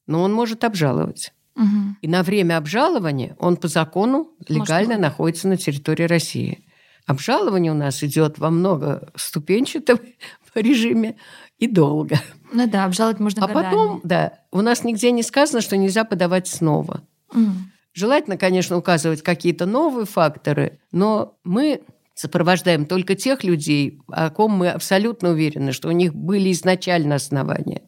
Но 0.08 0.24
он 0.24 0.34
может 0.34 0.64
обжаловать. 0.64 1.34
Угу. 1.56 1.98
И 2.02 2.08
на 2.08 2.24
время 2.24 2.58
обжалования 2.58 3.36
он 3.40 3.58
по 3.58 3.68
закону 3.68 4.30
легально 4.48 4.96
Может, 4.96 5.02
находится 5.02 5.48
на 5.48 5.58
территории 5.58 6.04
России. 6.04 6.66
Обжалование 7.10 7.72
у 7.72 7.76
нас 7.76 8.04
идет 8.04 8.38
во 8.38 8.52
многоступенчатом 8.52 10.00
режиме 10.54 11.16
и 11.58 11.66
долго. 11.66 12.20
Ну 12.54 12.70
да, 12.70 12.86
обжаловать 12.86 13.20
можно 13.20 13.44
А 13.44 13.48
годами. 13.48 13.64
потом, 13.64 14.02
да, 14.04 14.34
у 14.52 14.62
нас 14.62 14.84
нигде 14.84 15.12
не 15.12 15.24
сказано, 15.24 15.62
что 15.62 15.76
нельзя 15.76 16.04
подавать 16.04 16.48
снова. 16.48 17.02
Угу. 17.34 17.52
Желательно, 17.96 18.38
конечно, 18.38 18.78
указывать 18.78 19.24
какие-то 19.24 19.66
новые 19.66 20.06
факторы, 20.06 20.82
но 20.92 21.40
мы 21.44 21.82
сопровождаем 22.14 22.86
только 22.86 23.16
тех 23.16 23.44
людей, 23.44 24.00
о 24.10 24.30
ком 24.30 24.52
мы 24.52 24.70
абсолютно 24.70 25.32
уверены, 25.32 25.72
что 25.72 25.88
у 25.88 25.94
них 25.94 26.14
были 26.14 26.52
изначально 26.52 27.16
основания. 27.16 27.82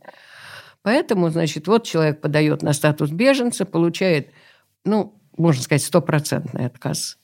Поэтому, 0.81 1.29
значит, 1.29 1.67
вот 1.67 1.85
человек 1.85 2.21
подает 2.21 2.63
на 2.63 2.73
статус 2.73 3.11
беженца, 3.11 3.65
получает, 3.65 4.31
ну, 4.83 5.21
можно 5.37 5.61
сказать, 5.61 5.83
стопроцентный 5.83 6.65
отказ 6.65 7.19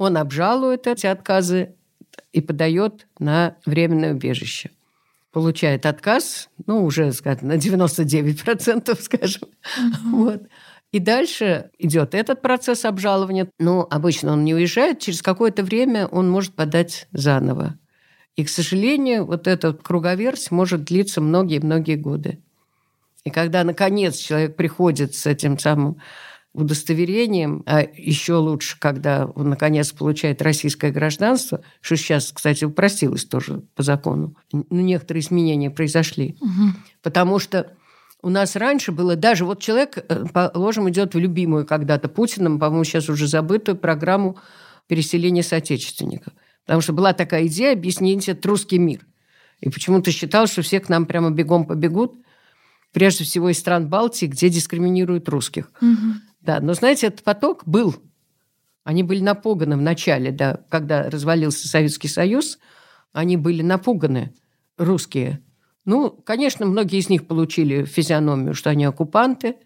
он 0.00 0.16
обжалует 0.16 0.86
эти 0.86 1.06
отказы 1.06 1.74
и 2.32 2.40
подает 2.40 3.06
на 3.18 3.58
временное 3.66 4.14
убежище. 4.14 4.70
Получает 5.30 5.84
отказ, 5.84 6.48
ну, 6.66 6.84
уже, 6.86 7.12
скажем, 7.12 7.48
на 7.48 7.58
99%, 7.58 8.98
скажем. 9.02 9.42
Вот. 10.06 10.44
И 10.90 11.00
дальше 11.00 11.70
идет 11.78 12.14
этот 12.14 12.40
процесс 12.40 12.86
обжалования. 12.86 13.50
Но 13.58 13.86
обычно 13.90 14.32
он 14.32 14.42
не 14.42 14.54
уезжает, 14.54 15.00
через 15.00 15.20
какое-то 15.20 15.62
время 15.62 16.06
он 16.06 16.30
может 16.30 16.54
подать 16.54 17.06
заново. 17.12 17.78
И, 18.36 18.44
к 18.44 18.48
сожалению, 18.48 19.26
вот 19.26 19.46
этот 19.46 19.82
круговерть 19.82 20.50
может 20.50 20.84
длиться 20.84 21.20
многие-многие 21.20 21.96
годы. 21.96 22.38
И 23.24 23.30
когда, 23.30 23.64
наконец, 23.64 24.16
человек 24.16 24.56
приходит 24.56 25.14
с 25.14 25.26
этим 25.26 25.58
самым 25.58 26.00
удостоверением, 26.52 27.62
а 27.66 27.82
еще 27.82 28.34
лучше, 28.34 28.76
когда 28.78 29.26
он 29.26 29.50
наконец 29.50 29.92
получает 29.92 30.42
российское 30.42 30.90
гражданство, 30.90 31.62
что 31.80 31.96
сейчас, 31.96 32.32
кстати, 32.32 32.64
упростилось 32.64 33.24
тоже 33.24 33.62
по 33.76 33.82
закону. 33.82 34.36
Ну, 34.52 34.64
некоторые 34.70 35.22
изменения 35.22 35.70
произошли. 35.70 36.36
Угу. 36.40 36.76
Потому 37.02 37.38
что 37.38 37.72
у 38.22 38.28
нас 38.28 38.56
раньше 38.56 38.90
было 38.90 39.16
даже 39.16 39.44
вот 39.44 39.62
человек, 39.62 39.96
э, 39.96 40.24
положим, 40.32 40.90
идет 40.90 41.14
в 41.14 41.18
любимую 41.18 41.66
когда-то 41.66 42.08
Путиным, 42.08 42.58
по-моему, 42.58 42.84
сейчас 42.84 43.08
уже 43.08 43.28
забытую 43.28 43.76
программу 43.76 44.36
переселения 44.88 45.42
соотечественников. 45.42 46.32
Потому 46.66 46.80
что 46.80 46.92
была 46.92 47.12
такая 47.12 47.46
идея 47.46 47.72
объяснить 47.72 48.28
этот 48.28 48.44
русский 48.46 48.78
мир. 48.78 49.06
И 49.60 49.70
почему-то 49.70 50.10
считал, 50.10 50.46
что 50.46 50.62
все 50.62 50.80
к 50.80 50.88
нам 50.88 51.06
прямо 51.06 51.30
бегом 51.30 51.64
побегут, 51.64 52.14
прежде 52.92 53.24
всего 53.24 53.50
из 53.50 53.58
стран 53.58 53.88
Балтии, 53.88 54.26
где 54.26 54.48
дискриминируют 54.48 55.28
русских. 55.28 55.70
Угу. 55.80 56.29
Да, 56.40 56.60
но 56.60 56.74
знаете, 56.74 57.08
этот 57.08 57.22
поток 57.22 57.62
был. 57.66 57.94
Они 58.84 59.02
были 59.02 59.20
напуганы 59.20 59.76
в 59.76 59.82
начале, 59.82 60.32
да, 60.32 60.60
когда 60.68 61.10
развалился 61.10 61.68
Советский 61.68 62.08
Союз, 62.08 62.58
они 63.12 63.36
были 63.36 63.62
напуганы, 63.62 64.34
русские. 64.78 65.42
Ну, 65.84 66.10
конечно, 66.10 66.66
многие 66.66 66.98
из 66.98 67.08
них 67.08 67.26
получили 67.26 67.84
физиономию, 67.84 68.54
что 68.54 68.70
они 68.70 68.84
оккупанты, 68.84 69.56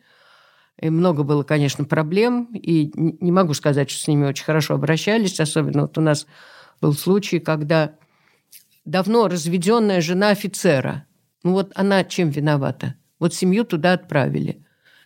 и 0.80 0.90
много 0.90 1.22
было, 1.22 1.44
конечно, 1.44 1.84
проблем, 1.84 2.50
и 2.52 2.90
не 2.94 3.30
могу 3.30 3.54
сказать, 3.54 3.90
что 3.90 4.02
с 4.02 4.08
ними 4.08 4.26
очень 4.26 4.44
хорошо 4.44 4.74
обращались, 4.74 5.38
особенно 5.38 5.82
вот 5.82 5.96
у 5.96 6.00
нас 6.00 6.26
был 6.80 6.92
случай, 6.94 7.38
когда 7.38 7.94
давно 8.84 9.28
разведенная 9.28 10.00
жена 10.00 10.30
офицера, 10.30 11.06
ну 11.44 11.52
вот 11.52 11.72
она 11.76 12.02
чем 12.04 12.30
виновата? 12.30 12.94
Вот 13.20 13.34
семью 13.34 13.64
туда 13.64 13.92
отправили. 13.92 14.63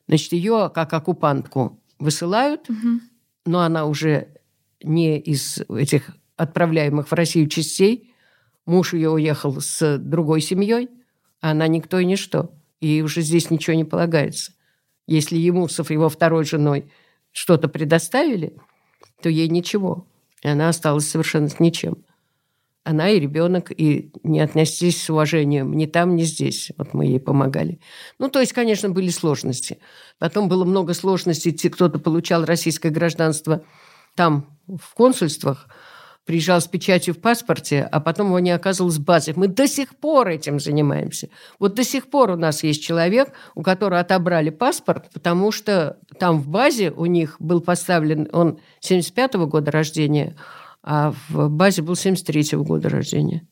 Значит, 0.08 0.32
ее 0.32 0.70
как 0.74 0.92
оккупантку 0.92 1.78
высылают, 1.98 2.68
угу. 2.68 3.00
но 3.46 3.60
она 3.60 3.86
уже 3.86 4.28
не 4.82 5.18
из 5.18 5.60
этих 5.68 6.16
отправляемых 6.36 7.08
в 7.08 7.12
Россию 7.12 7.48
частей. 7.48 8.14
Муж 8.64 8.94
ее 8.94 9.10
уехал 9.10 9.60
с 9.60 9.98
другой 9.98 10.40
семьей, 10.40 10.88
а 11.40 11.50
она 11.50 11.68
никто 11.68 11.98
и 11.98 12.04
ничто. 12.04 12.50
И 12.80 13.02
уже 13.02 13.20
здесь 13.22 13.50
ничего 13.50 13.76
не 13.76 13.84
полагается. 13.84 14.52
Если 15.06 15.36
ему 15.36 15.68
с 15.68 15.78
его 15.90 16.08
второй 16.08 16.44
женой 16.44 16.90
что-то 17.32 17.68
предоставили, 17.68 18.56
то 19.22 19.28
ей 19.28 19.48
ничего. 19.48 20.06
И 20.42 20.48
она 20.48 20.68
осталась 20.68 21.08
совершенно 21.08 21.48
с 21.48 21.60
ничем 21.60 22.04
она 22.88 23.10
и 23.10 23.20
ребенок, 23.20 23.70
и 23.70 24.10
не 24.22 24.40
отнестись 24.40 25.02
с 25.02 25.10
уважением 25.10 25.76
ни 25.76 25.84
там, 25.84 26.16
ни 26.16 26.22
здесь. 26.22 26.72
Вот 26.78 26.94
мы 26.94 27.04
ей 27.04 27.20
помогали. 27.20 27.80
Ну, 28.18 28.30
то 28.30 28.40
есть, 28.40 28.54
конечно, 28.54 28.88
были 28.88 29.10
сложности. 29.10 29.78
Потом 30.18 30.48
было 30.48 30.64
много 30.64 30.94
сложностей. 30.94 31.52
Кто-то 31.52 31.98
получал 31.98 32.46
российское 32.46 32.88
гражданство 32.88 33.62
там, 34.14 34.46
в 34.66 34.94
консульствах, 34.94 35.68
приезжал 36.24 36.62
с 36.62 36.66
печатью 36.66 37.12
в 37.12 37.20
паспорте, 37.20 37.82
а 37.82 38.00
потом 38.00 38.28
его 38.28 38.38
не 38.38 38.52
оказывалось 38.52 38.96
в 38.96 39.04
базе. 39.04 39.34
Мы 39.36 39.48
до 39.48 39.68
сих 39.68 39.94
пор 39.94 40.28
этим 40.28 40.58
занимаемся. 40.58 41.28
Вот 41.58 41.74
до 41.74 41.84
сих 41.84 42.08
пор 42.08 42.30
у 42.30 42.36
нас 42.36 42.62
есть 42.62 42.82
человек, 42.82 43.32
у 43.54 43.62
которого 43.62 44.00
отобрали 44.00 44.48
паспорт, 44.48 45.10
потому 45.12 45.52
что 45.52 45.98
там 46.18 46.40
в 46.40 46.48
базе 46.48 46.90
у 46.90 47.04
них 47.04 47.36
был 47.38 47.60
поставлен, 47.60 48.28
он 48.32 48.60
75 48.80 49.34
-го 49.34 49.46
года 49.46 49.70
рождения, 49.70 50.36
а 50.82 51.14
в 51.28 51.48
базе 51.48 51.82
был 51.82 51.94
73-го 51.94 52.64
года 52.64 52.88
рождения. 52.88 53.46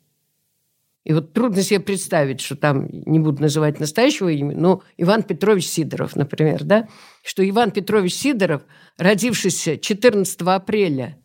И 1.05 1.13
вот 1.13 1.33
трудно 1.33 1.63
себе 1.63 1.79
представить, 1.79 2.41
что 2.41 2.57
там, 2.57 2.89
не 2.91 3.21
буду 3.21 3.41
называть 3.41 3.79
настоящего 3.79 4.29
имени, 4.29 4.59
но 4.59 4.83
Иван 4.97 5.23
Петрович 5.23 5.69
Сидоров, 5.69 6.17
например, 6.17 6.65
да, 6.65 6.89
что 7.23 7.49
Иван 7.49 7.71
Петрович 7.71 8.15
Сидоров, 8.15 8.63
родившийся 8.99 9.79
14 9.79 10.41
апреля 10.43 11.17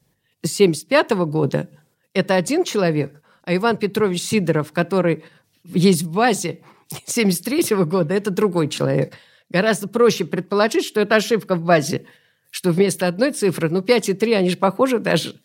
1975 0.44 1.12
года, 1.26 1.70
это 2.14 2.36
один 2.36 2.64
человек, 2.64 3.24
а 3.44 3.56
Иван 3.56 3.78
Петрович 3.78 4.22
Сидоров, 4.22 4.72
который 4.72 5.24
есть 5.64 6.04
в 6.04 6.12
базе 6.12 6.60
73 7.06 7.76
года, 7.86 8.14
это 8.14 8.30
другой 8.30 8.68
человек. 8.68 9.14
Гораздо 9.50 9.88
проще 9.88 10.26
предположить, 10.26 10.86
что 10.86 11.02
это 11.02 11.16
ошибка 11.16 11.56
в 11.56 11.64
базе, 11.64 12.06
что 12.52 12.72
вместо 12.72 13.08
одной 13.08 13.32
цифры, 13.32 13.70
ну, 13.70 13.82
5 13.82 14.10
и 14.10 14.14
3, 14.14 14.34
они 14.34 14.50
же 14.50 14.58
похожи 14.58 15.00
даже. 15.00 15.42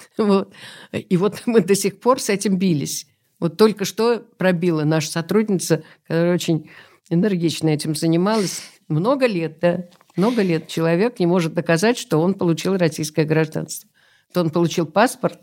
Вот. 0.18 0.52
И 0.92 1.16
вот 1.16 1.42
мы 1.46 1.60
до 1.60 1.74
сих 1.74 2.00
пор 2.00 2.20
с 2.20 2.28
этим 2.28 2.58
бились. 2.58 3.06
Вот 3.40 3.56
только 3.56 3.84
что 3.84 4.20
пробила 4.38 4.84
наша 4.84 5.10
сотрудница, 5.10 5.82
которая 6.06 6.34
очень 6.34 6.70
энергично 7.10 7.68
этим 7.68 7.94
занималась. 7.94 8.62
Много 8.88 9.26
лет, 9.26 9.58
да, 9.60 9.84
много 10.16 10.42
лет 10.42 10.68
человек 10.68 11.18
не 11.18 11.26
может 11.26 11.54
доказать, 11.54 11.98
что 11.98 12.20
он 12.20 12.34
получил 12.34 12.76
российское 12.76 13.24
гражданство. 13.24 13.88
То 14.32 14.40
он 14.40 14.50
получил 14.50 14.86
паспорт, 14.86 15.40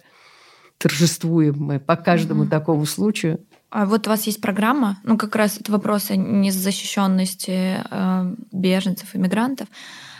торжествуем 0.78 1.56
мы 1.58 1.80
по 1.80 1.95
каждому 1.95 2.45
mm-hmm. 2.45 2.49
такому 2.49 2.86
случаю. 2.86 3.45
А 3.69 3.86
вот 3.86 4.08
у 4.08 4.10
вас 4.10 4.25
есть 4.25 4.41
программа, 4.41 4.97
ну 5.04 5.17
как 5.17 5.36
раз 5.36 5.60
это 5.60 5.71
вопросы 5.71 6.15
незащищенности 6.15 7.84
э, 7.89 8.36
беженцев, 8.52 9.15
иммигрантов. 9.15 9.67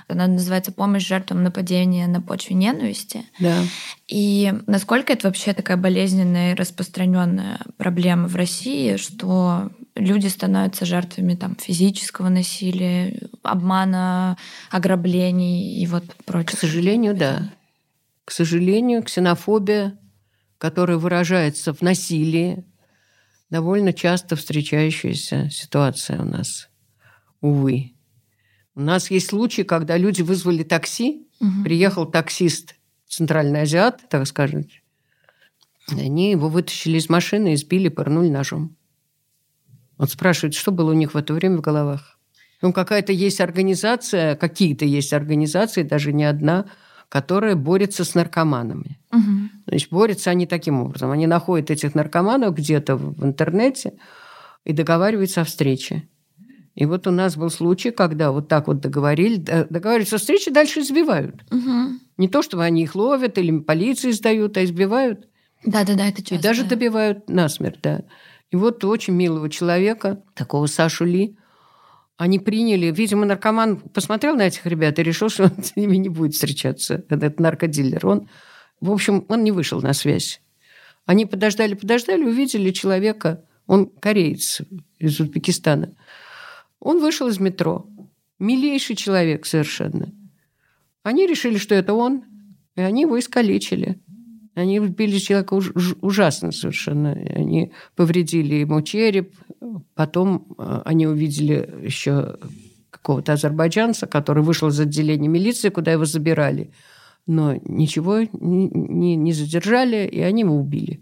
Она 0.10 0.28
называется 0.28 0.72
«Помощь 0.72 1.08
жертвам 1.08 1.44
нападения 1.44 2.08
на 2.08 2.22
почве 2.22 2.56
ненависти». 2.56 3.24
Да. 3.40 3.64
И 4.08 4.54
насколько 4.68 5.14
это 5.14 5.28
вообще 5.28 5.54
такая 5.54 5.78
болезненная 5.78 6.52
и 6.54 6.56
распространенная 6.56 7.60
проблема 7.78 8.28
в 8.28 8.36
России, 8.36 8.98
что 8.98 9.72
люди 9.96 10.28
становятся 10.28 10.86
жертвами 10.86 11.36
там, 11.36 11.56
физического 11.56 12.30
насилия, 12.30 13.20
обмана, 13.44 14.38
ограблений 14.72 15.82
и 15.82 15.88
вот 15.88 16.04
прочее. 16.26 16.58
К 16.58 16.60
сожалению, 16.60 17.16
да. 17.16 17.52
К 18.26 18.32
сожалению, 18.32 19.04
ксенофобия, 19.04 19.98
которая 20.58 20.98
выражается 20.98 21.74
в 21.74 21.82
насилии, 21.82 22.66
довольно 23.50 23.94
часто 23.94 24.36
встречающаяся 24.36 25.50
ситуация 25.50 26.22
у 26.22 26.26
нас, 26.26 26.70
увы. 27.42 27.94
У 28.80 28.82
нас 28.82 29.12
есть 29.12 29.28
случаи, 29.28 29.64
когда 29.64 29.98
люди 29.98 30.22
вызвали 30.22 30.64
такси, 30.64 31.28
угу. 31.42 31.64
приехал 31.66 32.06
таксист, 32.06 32.76
центральный 33.10 33.64
азиат, 33.64 34.08
так 34.10 34.26
скажем, 34.26 34.64
они 35.92 36.32
его 36.32 36.48
вытащили 36.48 36.98
из 36.98 37.10
машины, 37.10 37.56
избили, 37.56 37.90
пырнули 37.90 38.30
ножом. 38.30 38.78
Вот 39.98 40.12
спрашивают, 40.12 40.56
что 40.56 40.72
было 40.72 40.92
у 40.92 40.94
них 40.94 41.14
в 41.14 41.18
это 41.18 41.34
время 41.34 41.58
в 41.58 41.62
головах. 41.62 42.18
Ну, 42.62 42.72
какая-то 42.72 43.12
есть 43.12 43.42
организация, 43.42 44.38
какие-то 44.38 44.86
есть 44.86 45.12
организации, 45.12 45.84
даже 45.84 46.14
не 46.14 46.24
одна, 46.24 46.68
которая 47.10 47.58
борется 47.58 48.06
с 48.06 48.16
наркоманами. 48.16 48.98
Угу. 49.12 49.50
Значит, 49.68 49.90
борются 49.90 50.30
они 50.30 50.46
таким 50.46 50.80
образом. 50.80 51.12
Они 51.12 51.28
находят 51.28 51.70
этих 51.70 51.96
наркоманов 51.96 52.56
где-то 52.56 52.96
в 52.96 53.26
интернете 53.26 53.96
и 54.64 54.72
договариваются 54.72 55.42
о 55.42 55.44
встрече. 55.44 56.08
И 56.80 56.86
вот 56.86 57.08
у 57.08 57.12
нас 57.12 57.36
был 57.36 57.50
случай, 57.50 57.92
когда 57.92 58.32
вот 58.32 58.48
так 58.48 58.68
вот 58.68 58.80
договорили, 58.80 59.36
договариваются 59.36 60.16
о 60.16 60.20
встрече, 60.20 60.50
дальше 60.50 60.80
избивают. 60.80 61.36
Угу. 61.52 62.00
Не 62.16 62.30
то, 62.30 62.42
чтобы 62.42 62.64
они 62.64 62.84
их 62.84 62.96
ловят 62.96 63.38
или 63.38 63.60
полиции 63.60 64.12
сдают, 64.12 64.56
а 64.56 64.64
избивают. 64.64 65.28
Да-да-да, 65.66 66.08
это 66.08 66.22
часто. 66.22 66.36
И 66.36 66.38
даже 66.38 66.64
добивают 66.64 67.30
насмерть, 67.30 67.80
да. 67.84 68.04
И 68.50 68.56
вот 68.56 68.86
очень 68.86 69.14
милого 69.14 69.50
человека, 69.50 70.24
такого 70.36 70.68
Сашу 70.68 71.04
Ли, 71.04 71.36
они 72.16 72.40
приняли, 72.40 72.94
видимо, 72.96 73.26
наркоман 73.26 73.82
посмотрел 73.82 74.36
на 74.36 74.48
этих 74.48 74.66
ребят 74.66 75.00
и 75.00 75.04
решил, 75.04 75.28
что 75.28 75.44
он 75.44 75.62
с 75.62 75.76
ними 75.76 75.98
не 75.98 76.08
будет 76.08 76.34
встречаться, 76.34 77.04
этот 77.10 77.42
наркодилер. 77.42 78.08
Он, 78.08 78.30
в 78.80 78.90
общем, 78.90 79.26
он 79.28 79.44
не 79.44 79.52
вышел 79.52 79.82
на 79.82 79.92
связь. 79.92 80.42
Они 81.06 81.26
подождали, 81.26 81.74
подождали, 81.74 82.24
увидели 82.24 82.72
человека, 82.72 83.44
он 83.68 83.88
кореец 83.88 84.62
из 84.98 85.20
Узбекистана– 85.20 85.94
он 86.80 87.00
вышел 87.00 87.28
из 87.28 87.40
метро. 87.40 87.88
Милейший 88.40 88.96
человек 88.96 89.46
совершенно. 89.46 90.14
Они 91.04 91.28
решили, 91.28 91.58
что 91.58 91.76
это 91.76 91.94
он, 91.94 92.24
и 92.76 92.82
они 92.82 93.02
его 93.02 93.20
искалечили. 93.20 94.00
Они 94.56 94.80
убили 94.80 95.18
человека 95.20 95.54
уж, 95.54 95.72
ужасно 96.02 96.52
совершенно. 96.52 97.12
Они 97.12 97.72
повредили 97.96 98.56
ему 98.56 98.82
череп. 98.82 99.34
Потом 99.96 100.56
э, 100.58 100.82
они 100.86 101.08
увидели 101.08 101.70
еще 101.84 102.38
какого-то 102.90 103.34
азербайджанца, 103.34 104.08
который 104.08 104.44
вышел 104.44 104.70
из 104.70 104.80
отделения 104.80 105.28
милиции, 105.28 105.70
куда 105.70 105.92
его 105.92 106.06
забирали. 106.06 106.72
Но 107.26 107.56
ничего 107.64 108.22
не, 108.22 108.70
не, 108.70 109.16
не 109.16 109.34
задержали, 109.34 110.08
и 110.08 110.20
они 110.20 110.42
его 110.42 110.56
убили. 110.56 111.02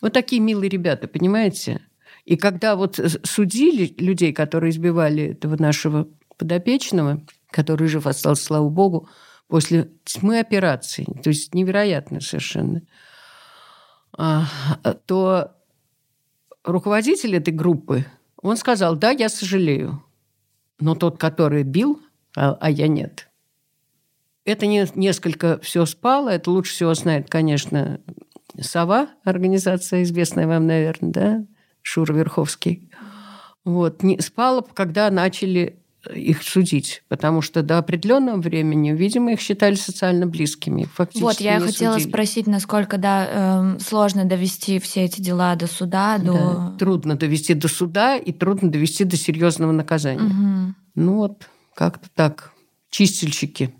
Вот 0.00 0.12
такие 0.12 0.40
милые 0.40 0.68
ребята, 0.68 1.08
понимаете? 1.08 1.80
И 2.24 2.36
когда 2.36 2.76
вот 2.76 3.00
судили 3.24 3.94
людей, 3.98 4.32
которые 4.32 4.70
избивали 4.70 5.32
этого 5.32 5.60
нашего 5.60 6.08
подопечного, 6.36 7.22
который 7.50 7.88
жив 7.88 8.06
остался, 8.06 8.44
слава 8.44 8.68
богу, 8.68 9.08
после 9.48 9.90
тьмы 10.04 10.38
операций, 10.38 11.06
то 11.22 11.28
есть 11.28 11.54
невероятно 11.54 12.20
совершенно, 12.20 12.82
а, 14.16 14.46
то 15.06 15.52
руководитель 16.64 17.36
этой 17.36 17.52
группы, 17.52 18.06
он 18.40 18.56
сказал, 18.56 18.96
да, 18.96 19.10
я 19.10 19.28
сожалею. 19.28 20.02
Но 20.80 20.94
тот, 20.94 21.18
который 21.18 21.62
бил 21.62 22.00
а, 22.36 22.56
а 22.60 22.70
я 22.70 22.88
нет. 22.88 23.28
Это 24.44 24.66
не, 24.66 24.86
несколько 24.94 25.60
все 25.60 25.86
спало, 25.86 26.30
это 26.30 26.50
лучше 26.50 26.72
всего 26.72 26.94
знает, 26.94 27.30
конечно, 27.30 28.00
Сова, 28.60 29.08
организация 29.24 30.02
известная 30.02 30.46
вам, 30.46 30.66
наверное, 30.66 31.12
да, 31.12 31.46
Шура 31.82 32.12
Верховский. 32.12 32.90
Вот, 33.64 34.02
не 34.02 34.20
спала, 34.20 34.62
когда 34.74 35.10
начали 35.10 35.78
их 36.12 36.42
судить, 36.42 37.04
потому 37.08 37.42
что 37.42 37.62
до 37.62 37.78
определенного 37.78 38.40
времени, 38.40 38.90
видимо, 38.90 39.32
их 39.32 39.40
считали 39.40 39.76
социально 39.76 40.26
близкими. 40.26 40.88
Фактически 40.94 41.22
вот, 41.22 41.40
я 41.40 41.60
хотела 41.60 41.94
судили. 41.94 42.08
спросить, 42.08 42.46
насколько 42.48 42.98
да, 42.98 43.76
э, 43.76 43.78
сложно 43.80 44.24
довести 44.24 44.80
все 44.80 45.04
эти 45.04 45.20
дела 45.20 45.54
до 45.54 45.68
суда, 45.68 46.18
до... 46.18 46.32
Да, 46.32 46.76
трудно 46.78 47.14
довести 47.16 47.54
до 47.54 47.68
суда 47.68 48.16
и 48.16 48.32
трудно 48.32 48.70
довести 48.70 49.04
до 49.04 49.16
серьезного 49.16 49.70
наказания. 49.70 50.24
Угу. 50.24 50.74
Ну 50.96 51.16
вот, 51.18 51.48
как-то 51.74 52.08
так. 52.14 52.52
Чистильщики 52.90 53.72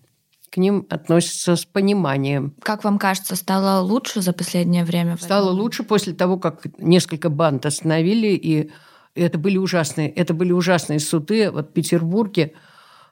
к 0.53 0.59
ним 0.59 0.87
относятся 0.91 1.57
с 1.57 1.65
пониманием. 1.65 2.55
Как 2.61 2.85
вам 2.85 2.99
кажется, 2.99 3.37
стало 3.37 3.81
лучше 3.81 4.21
за 4.21 4.35
последнее 4.35 4.85
время? 4.85 5.17
Стало 5.17 5.49
лучше 5.51 5.83
после 5.83 6.13
того, 6.13 6.39
как 6.39 6.67
несколько 6.79 7.31
банд 7.31 7.65
остановили, 7.65 8.29
и 8.29 8.71
это 9.15 9.39
были 9.39 9.57
ужасные, 9.57 10.11
это 10.11 10.35
были 10.35 10.53
ужасные 10.53 11.01
суды. 11.01 11.51
Вот 11.51 11.71
в 11.71 11.73
Петербурге 11.73 12.53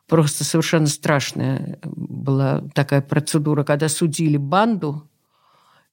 просто 0.07 0.45
совершенно 0.45 0.87
страшная 0.87 1.79
была 1.83 2.63
такая 2.75 3.01
процедура, 3.01 3.65
когда 3.65 3.89
судили 3.89 4.37
банду, 4.37 5.09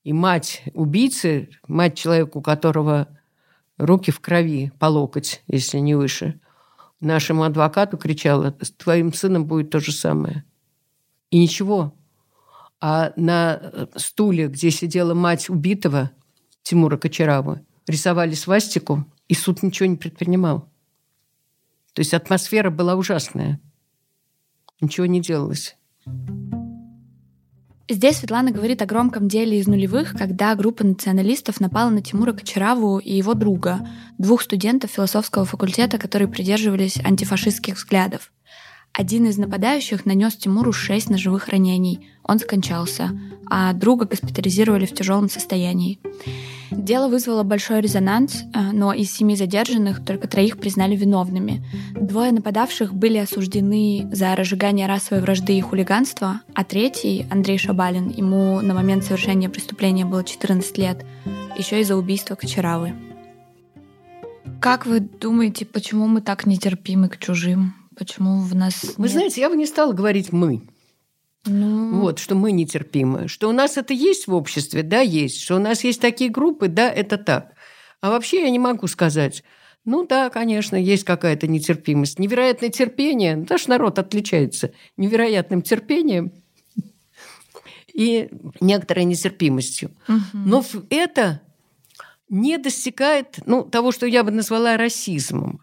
и 0.04 0.12
мать 0.12 0.64
убийцы, 0.74 1.50
мать 1.66 1.98
человека, 1.98 2.38
у 2.38 2.42
которого 2.42 3.08
руки 3.78 4.12
в 4.12 4.20
крови 4.20 4.74
по 4.80 4.88
локоть, 4.88 5.44
если 5.48 5.78
не 5.78 5.96
выше, 5.96 6.42
нашему 7.00 7.44
адвокату 7.44 7.98
кричала, 7.98 8.54
с 8.62 8.72
твоим 8.72 9.14
сыном 9.14 9.46
будет 9.46 9.70
то 9.70 9.80
же 9.80 9.94
самое. 9.94 10.44
И 11.30 11.40
ничего. 11.40 11.94
А 12.80 13.12
на 13.16 13.90
стуле, 13.96 14.48
где 14.48 14.72
сидела 14.72 15.14
мать 15.14 15.50
убитого, 15.50 16.12
Тимура 16.64 16.98
Кочаравы, 16.98 17.66
рисовали 17.88 18.34
свастику, 18.34 19.06
и 19.28 19.34
суд 19.34 19.64
ничего 19.64 19.88
не 19.88 19.96
предпринимал. 19.96 20.70
То 21.94 22.02
есть 22.02 22.14
атмосфера 22.14 22.70
была 22.70 22.96
ужасная. 22.96 23.60
Ничего 24.80 25.08
не 25.08 25.22
делалось. 25.22 25.76
Здесь 27.90 28.18
Светлана 28.18 28.52
говорит 28.52 28.82
о 28.82 28.86
громком 28.86 29.30
деле 29.30 29.60
из 29.60 29.68
нулевых, 29.68 30.12
когда 30.12 30.54
группа 30.56 30.84
националистов 30.84 31.62
напала 31.62 31.90
на 31.90 32.02
Тимура 32.02 32.34
Кочараву 32.34 33.00
и 33.00 33.14
его 33.14 33.34
друга, 33.34 33.88
двух 34.18 34.42
студентов 34.42 34.92
философского 34.92 35.46
факультета, 35.46 35.98
которые 35.98 36.28
придерживались 36.28 37.00
антифашистских 37.00 37.76
взглядов. 37.76 38.34
Один 38.98 39.28
из 39.28 39.38
нападающих 39.38 40.08
нанес 40.08 40.36
Тимуру 40.36 40.74
шесть 40.74 41.12
ножевых 41.12 41.50
ранений. 41.50 42.10
Он 42.24 42.40
скончался, 42.40 43.12
а 43.46 43.72
друга 43.74 44.08
госпитализировали 44.08 44.88
в 44.88 44.94
тяжелом 44.96 45.30
состоянии. 45.30 46.00
Дело 46.72 47.08
вызвало 47.08 47.44
большой 47.44 47.82
резонанс, 47.82 48.42
э, 48.42 48.72
но 48.74 48.94
из 48.94 49.12
семи 49.12 49.36
задержанных 49.36 50.04
только 50.04 50.28
троих 50.28 50.58
признали 50.58 50.96
виновными. 50.96 51.64
Двое 51.92 52.32
нападавших 52.32 52.92
были 52.96 53.20
осуждены 53.20 54.10
за 54.12 54.36
разжигание 54.36 54.88
расовой 54.88 55.22
вражды 55.22 55.56
и 55.56 55.62
хулиганства, 55.62 56.42
а 56.56 56.64
третий, 56.64 57.28
Андрей 57.30 57.60
Шабалин, 57.60 58.10
ему 58.10 58.62
на 58.62 58.74
момент 58.74 59.04
совершения 59.04 59.48
преступления 59.48 60.06
было 60.06 60.24
14 60.24 60.76
лет, 60.80 61.06
еще 61.56 61.80
и 61.80 61.84
за 61.84 61.96
убийство 61.96 62.34
Кочаравы. 62.34 62.94
Как 64.60 64.88
вы 64.88 65.02
думаете, 65.02 65.68
почему 65.68 66.08
мы 66.08 66.22
так 66.22 66.48
нетерпимы 66.48 67.10
к 67.10 67.20
чужим? 67.20 67.76
Почему 67.98 68.42
в 68.42 68.56
нас... 68.56 68.94
Вы 68.98 69.04
нет? 69.04 69.12
знаете, 69.12 69.42
я 69.42 69.50
бы 69.50 69.58
не 69.58 69.66
стала 69.66 69.94
говорить 69.94 70.32
«мы». 70.32 70.62
Ну... 71.46 72.02
Вот, 72.02 72.20
что 72.20 72.36
мы 72.36 72.52
нетерпимы. 72.52 73.28
Что 73.28 73.50
у 73.50 73.52
нас 73.54 73.78
это 73.78 73.94
есть 73.94 74.28
в 74.28 74.34
обществе, 74.34 74.84
да, 74.84 75.00
есть. 75.00 75.42
Что 75.42 75.56
у 75.56 75.60
нас 75.60 75.84
есть 75.84 76.02
такие 76.02 76.30
группы, 76.30 76.68
да, 76.68 76.90
это 76.90 77.18
так. 77.18 77.54
А 78.02 78.10
вообще 78.10 78.44
я 78.44 78.50
не 78.50 78.60
могу 78.60 78.88
сказать. 78.88 79.44
Ну 79.86 80.06
да, 80.06 80.30
конечно, 80.30 80.76
есть 80.76 81.06
какая-то 81.06 81.48
нетерпимость. 81.48 82.20
Невероятное 82.20 82.70
терпение. 82.70 83.46
Наш 83.50 83.68
народ 83.68 83.98
отличается 83.98 84.74
невероятным 84.98 85.62
терпением 85.62 86.34
и 87.94 88.30
некоторой 88.60 89.06
нетерпимостью. 89.06 89.92
Угу. 90.10 90.20
Но 90.34 90.66
это 90.90 91.42
не 92.30 92.58
достигает 92.58 93.40
ну, 93.46 93.64
того, 93.64 93.92
что 93.92 94.06
я 94.06 94.24
бы 94.24 94.32
назвала 94.32 94.76
расизмом. 94.76 95.62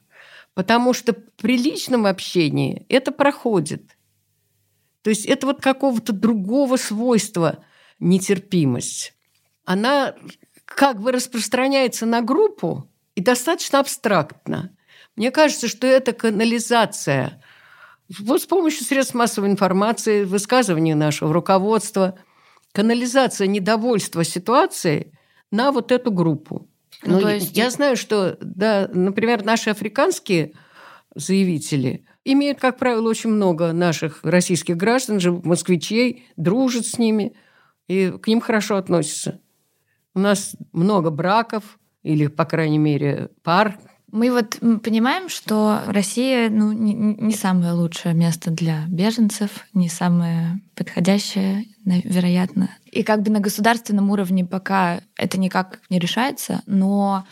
Потому 0.55 0.93
что 0.93 1.13
при 1.13 1.59
личном 1.59 2.07
общении 2.07 2.87
это 2.89 3.11
проходит. 3.13 3.97
То 5.03 5.11
есть 5.11 5.27
это 5.27 5.47
вот 5.47 5.61
какого-то 5.61 6.13
другого 6.13 6.77
свойства 6.77 7.65
нетерпимость. 7.99 9.15
Она 9.65 10.15
как 10.65 11.01
бы 11.01 11.13
распространяется 11.13 12.07
на 12.07 12.23
группу 12.23 12.89
и 13.15 13.21
достаточно 13.21 13.81
абстрактно. 13.81 14.75
Мне 15.17 15.31
кажется, 15.31 15.69
что 15.69 15.87
это 15.87 16.13
канализация. 16.13 17.43
Вот 18.19 18.43
с 18.43 18.47
помощью 18.47 18.85
средств 18.85 19.15
массовой 19.15 19.49
информации, 19.49 20.25
высказывания 20.25 20.95
нашего 20.95 21.33
руководства, 21.33 22.19
канализация 22.73 23.47
недовольства 23.47 24.25
ситуацией 24.25 25.13
на 25.51 25.73
вот 25.73 25.93
эту 25.93 26.11
группу. 26.11 26.69
Ну, 27.05 27.21
ну 27.21 27.29
есть... 27.29 27.57
Я 27.57 27.71
знаю, 27.71 27.97
что, 27.97 28.37
да, 28.41 28.89
например, 28.93 29.45
наши 29.45 29.71
африканские 29.71 30.53
заявители 31.15 32.05
имеют, 32.25 32.59
как 32.59 32.79
правило, 32.79 33.09
очень 33.09 33.31
много 33.31 33.73
наших 33.73 34.21
российских 34.25 34.77
граждан, 34.77 35.21
же 35.21 35.33
москвичей, 35.33 36.27
дружат 36.37 36.87
с 36.87 36.99
ними, 36.99 37.35
и 37.89 38.11
к 38.11 38.27
ним 38.27 38.41
хорошо 38.41 38.77
относятся. 38.77 39.41
У 40.15 40.19
нас 40.19 40.57
много 40.73 41.11
браков, 41.11 41.79
или, 42.03 42.27
по 42.27 42.45
крайней 42.45 42.79
мере, 42.79 43.31
пар, 43.43 43.79
мы 44.15 44.31
вот 44.31 44.61
понимаем, 44.85 45.29
что 45.29 45.81
Россия 45.89 46.49
ну, 46.49 46.71
не, 46.71 46.95
не 46.95 47.35
самое 47.35 47.73
лучшее 47.73 48.15
место 48.15 48.53
для 48.53 48.85
беженцев, 48.87 49.67
не 49.75 49.89
самое 49.89 50.61
подходящее, 50.77 51.65
вероятно. 51.85 52.71
И 52.93 53.03
как 53.03 53.23
бы 53.23 53.33
на 53.33 53.41
государственном 53.41 54.11
уровне 54.13 54.45
пока 54.45 55.01
это 55.17 55.41
никак 55.41 55.81
не 55.91 55.99
решается, 55.99 56.63
но 56.67 57.27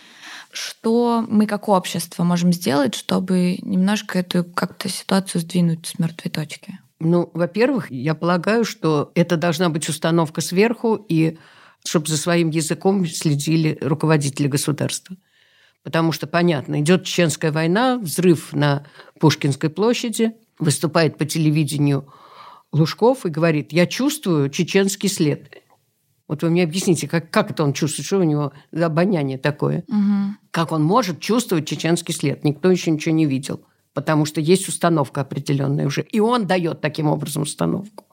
что 0.50 1.24
мы 1.28 1.46
как 1.46 1.68
общество 1.68 2.24
можем 2.24 2.52
сделать, 2.52 2.96
чтобы 2.96 3.58
немножко 3.62 4.18
эту 4.18 4.42
как-то 4.42 4.88
ситуацию 4.88 5.40
сдвинуть 5.40 5.86
с 5.86 6.00
мертвой 6.00 6.32
точки? 6.32 6.80
Ну, 6.98 7.30
во-первых, 7.32 7.92
я 7.92 8.16
полагаю, 8.16 8.64
что 8.64 9.12
это 9.14 9.36
должна 9.36 9.68
быть 9.68 9.88
установка 9.88 10.40
сверху, 10.40 10.96
и 11.08 11.38
чтобы 11.84 12.08
за 12.08 12.16
своим 12.16 12.50
языком 12.50 13.06
следили 13.06 13.78
руководители 13.80 14.48
государства. 14.48 15.16
Потому 15.82 16.12
что, 16.12 16.26
понятно, 16.26 16.80
идет 16.80 17.04
Чеченская 17.04 17.50
война, 17.50 17.98
взрыв 17.98 18.52
на 18.52 18.86
Пушкинской 19.18 19.68
площади, 19.68 20.32
выступает 20.58 21.18
по 21.18 21.24
телевидению 21.24 22.06
Лужков 22.72 23.26
и 23.26 23.30
говорит, 23.30 23.72
я 23.72 23.86
чувствую 23.86 24.48
чеченский 24.48 25.08
след. 25.08 25.62
Вот 26.28 26.42
вы 26.42 26.50
мне 26.50 26.62
объясните, 26.62 27.08
как, 27.08 27.30
как 27.30 27.50
это 27.50 27.64
он 27.64 27.72
чувствует, 27.72 28.06
что 28.06 28.18
у 28.18 28.22
него 28.22 28.52
за 28.70 28.86
обоняние 28.86 29.38
такое? 29.38 29.84
Угу. 29.88 30.36
Как 30.50 30.72
он 30.72 30.82
может 30.82 31.20
чувствовать 31.20 31.68
чеченский 31.68 32.14
след? 32.14 32.44
Никто 32.44 32.70
еще 32.70 32.90
ничего 32.90 33.14
не 33.14 33.26
видел, 33.26 33.64
потому 33.92 34.24
что 34.24 34.40
есть 34.40 34.68
установка 34.68 35.20
определенная 35.20 35.86
уже. 35.86 36.02
И 36.02 36.20
он 36.20 36.46
дает 36.46 36.80
таким 36.80 37.08
образом 37.08 37.42
установку. 37.42 38.06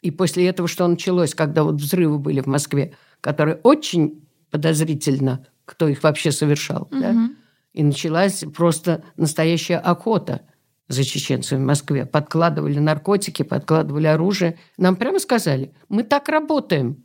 И 0.00 0.10
после 0.10 0.46
этого, 0.46 0.68
что 0.68 0.86
началось, 0.86 1.34
когда 1.34 1.64
вот 1.64 1.74
взрывы 1.74 2.18
были 2.18 2.40
в 2.40 2.46
Москве, 2.46 2.94
которые 3.20 3.56
очень 3.56 4.24
подозрительно 4.50 5.46
кто 5.66 5.88
их 5.88 6.02
вообще 6.02 6.32
совершал. 6.32 6.82
Угу. 6.90 7.00
Да? 7.00 7.30
И 7.74 7.82
началась 7.82 8.42
просто 8.54 9.04
настоящая 9.16 9.76
охота 9.76 10.42
за 10.88 11.04
чеченцами 11.04 11.62
в 11.62 11.66
Москве. 11.66 12.06
Подкладывали 12.06 12.78
наркотики, 12.78 13.42
подкладывали 13.42 14.06
оружие. 14.06 14.58
Нам 14.78 14.96
прямо 14.96 15.18
сказали, 15.18 15.74
мы 15.90 16.04
так 16.04 16.28
работаем. 16.30 17.04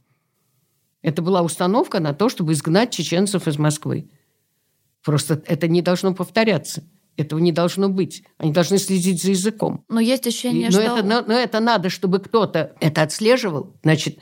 Это 1.01 1.21
была 1.21 1.41
установка 1.41 1.99
на 1.99 2.13
то, 2.13 2.29
чтобы 2.29 2.53
изгнать 2.53 2.91
чеченцев 2.91 3.47
из 3.47 3.57
Москвы. 3.57 4.11
Просто 5.03 5.41
это 5.47 5.67
не 5.67 5.81
должно 5.81 6.13
повторяться. 6.13 6.83
Этого 7.17 7.39
не 7.39 7.51
должно 7.51 7.89
быть. 7.89 8.23
Они 8.37 8.53
должны 8.53 8.77
следить 8.77 9.21
за 9.21 9.31
языком. 9.31 9.83
Но 9.89 9.99
есть 9.99 10.25
ощущение, 10.27 10.61
И, 10.61 10.65
но 10.65 10.71
что... 10.71 10.81
Это, 10.81 11.03
но, 11.03 11.21
но 11.21 11.33
это 11.33 11.59
надо, 11.59 11.89
чтобы 11.89 12.19
кто-то 12.19 12.75
это 12.79 13.01
отслеживал. 13.01 13.75
Значит, 13.83 14.19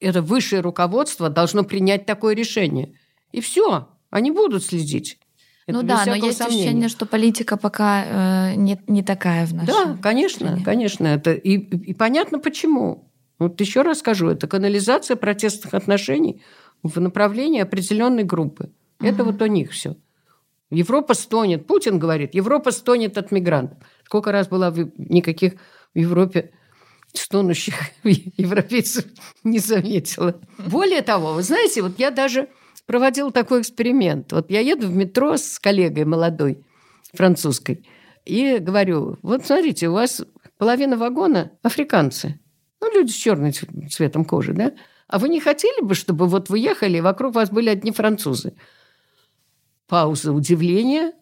это 0.00 0.22
высшее 0.22 0.62
руководство 0.62 1.28
должно 1.28 1.64
принять 1.64 2.06
такое 2.06 2.34
решение– 2.34 2.94
и 3.36 3.40
все, 3.42 3.88
они 4.10 4.30
будут 4.30 4.64
следить. 4.64 5.18
Это 5.66 5.78
ну 5.78 5.86
да, 5.86 6.04
но 6.06 6.14
есть 6.14 6.38
сомнения. 6.38 6.62
ощущение, 6.62 6.88
что 6.88 7.04
политика 7.04 7.58
пока 7.58 8.50
э, 8.50 8.54
не, 8.54 8.80
не 8.86 9.02
такая 9.02 9.46
в 9.46 9.52
нашем 9.52 9.96
Да, 9.96 9.98
конечно, 10.00 10.46
стране. 10.46 10.64
конечно. 10.64 11.06
Это, 11.06 11.32
и, 11.32 11.58
и 11.58 11.92
понятно 11.92 12.38
почему. 12.38 13.12
Вот 13.38 13.60
еще 13.60 13.82
раз 13.82 13.98
скажу, 13.98 14.28
это 14.28 14.46
канализация 14.46 15.16
протестных 15.16 15.74
отношений 15.74 16.40
в 16.82 16.98
направлении 16.98 17.60
определенной 17.60 18.24
группы. 18.24 18.70
Это 19.00 19.22
угу. 19.22 19.32
вот 19.32 19.42
у 19.42 19.46
них 19.46 19.72
все. 19.72 19.96
Европа 20.70 21.12
стонет. 21.12 21.66
Путин 21.66 21.98
говорит, 21.98 22.34
Европа 22.34 22.70
стонет 22.70 23.18
от 23.18 23.32
мигрантов. 23.32 23.78
Сколько 24.04 24.32
раз 24.32 24.48
была 24.48 24.70
в 24.70 24.78
никаких 24.96 25.54
в 25.94 25.98
Европе 25.98 26.52
стонущих 27.12 27.74
европейцев 28.04 29.04
не 29.44 29.58
заметила. 29.58 30.40
Более 30.58 31.02
того, 31.02 31.34
вы 31.34 31.42
знаете, 31.42 31.82
вот 31.82 31.98
я 31.98 32.10
даже 32.10 32.48
проводил 32.86 33.30
такой 33.30 33.60
эксперимент. 33.60 34.32
Вот 34.32 34.50
я 34.50 34.60
еду 34.60 34.88
в 34.88 34.96
метро 34.96 35.36
с 35.36 35.58
коллегой 35.58 36.04
молодой, 36.04 36.64
французской, 37.12 37.86
и 38.24 38.58
говорю, 38.58 39.18
вот 39.22 39.46
смотрите, 39.46 39.88
у 39.88 39.92
вас 39.92 40.22
половина 40.58 40.96
вагона 40.96 41.52
африканцы. 41.62 42.40
Ну, 42.80 42.92
люди 42.92 43.10
с 43.10 43.14
черным 43.14 43.52
цветом 43.90 44.24
кожи, 44.24 44.52
да? 44.52 44.72
А 45.08 45.18
вы 45.18 45.28
не 45.28 45.40
хотели 45.40 45.84
бы, 45.84 45.94
чтобы 45.94 46.26
вот 46.26 46.48
вы 46.48 46.58
ехали, 46.58 46.98
и 46.98 47.00
вокруг 47.00 47.34
вас 47.34 47.50
были 47.50 47.68
одни 47.68 47.92
французы? 47.92 48.54
Пауза 49.86 50.32
удивления, 50.32 51.12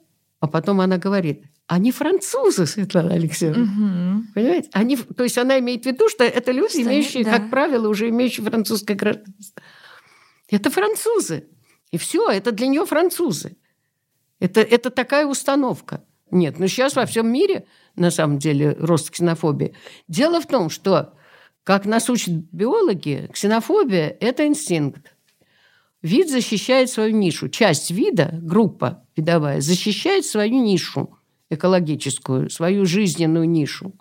а 0.40 0.46
потом 0.46 0.80
она 0.80 0.96
говорит, 0.96 1.44
они 1.66 1.92
французы, 1.92 2.66
Светлана 2.66 3.14
Алексеевна. 3.14 3.62
Угу. 3.62 4.24
Понимаете? 4.34 4.68
Они, 4.72 4.96
то 4.96 5.22
есть 5.22 5.38
она 5.38 5.58
имеет 5.58 5.84
в 5.84 5.86
виду, 5.86 6.08
что 6.08 6.24
это 6.24 6.52
люди, 6.52 6.70
что 6.70 6.82
имеющие, 6.82 7.24
да. 7.24 7.38
как 7.38 7.50
правило, 7.50 7.88
уже 7.88 8.08
имеющие 8.08 8.44
французское 8.44 8.96
гражданство. 8.96 9.62
Это 10.48 10.70
французы. 10.70 11.48
И 11.94 11.96
все, 11.96 12.28
это 12.28 12.50
для 12.50 12.66
нее 12.66 12.86
французы. 12.86 13.56
Это, 14.40 14.60
это 14.62 14.90
такая 14.90 15.26
установка. 15.26 16.04
Нет, 16.32 16.58
ну 16.58 16.66
сейчас 16.66 16.96
во 16.96 17.06
всем 17.06 17.32
мире, 17.32 17.66
на 17.94 18.10
самом 18.10 18.40
деле, 18.40 18.72
рост 18.80 19.12
ксенофобии. 19.12 19.76
Дело 20.08 20.40
в 20.40 20.48
том, 20.48 20.70
что, 20.70 21.14
как 21.62 21.86
нас 21.86 22.10
учат 22.10 22.34
биологи, 22.50 23.30
ксенофобия– 23.32 24.08
это 24.20 24.44
инстинкт. 24.44 25.14
Вид 26.02 26.28
защищает 26.28 26.90
свою 26.90 27.14
нишу. 27.14 27.48
Часть 27.48 27.92
вида, 27.92 28.40
группа 28.42 29.06
видовая, 29.14 29.60
защищает 29.60 30.26
свою 30.26 30.60
нишу 30.64 31.16
экологическую, 31.48 32.50
свою 32.50 32.86
жизненную 32.86 33.48
нишу. 33.48 33.94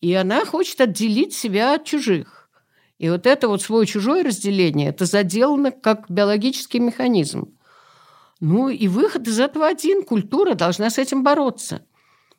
И 0.00 0.14
она 0.14 0.44
хочет 0.44 0.80
отделить 0.80 1.34
себя 1.34 1.74
от 1.74 1.84
чужих. 1.84 2.39
И 3.00 3.08
вот 3.08 3.26
это 3.26 3.48
вот 3.48 3.62
свой-чужое 3.62 4.22
разделение, 4.22 4.90
это 4.90 5.06
заделано 5.06 5.70
как 5.70 6.10
биологический 6.10 6.80
механизм. 6.80 7.56
Ну 8.40 8.68
и 8.68 8.88
выход 8.88 9.26
из 9.26 9.40
этого 9.40 9.66
один. 9.66 10.02
Культура 10.04 10.52
должна 10.52 10.90
с 10.90 10.98
этим 10.98 11.22
бороться. 11.22 11.86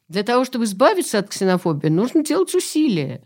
Для 0.08 0.22
того, 0.22 0.46
чтобы 0.46 0.66
избавиться 0.66 1.18
от 1.18 1.30
ксенофобии, 1.30 1.88
нужно 1.88 2.24
делать 2.24 2.54
усилия. 2.54 3.24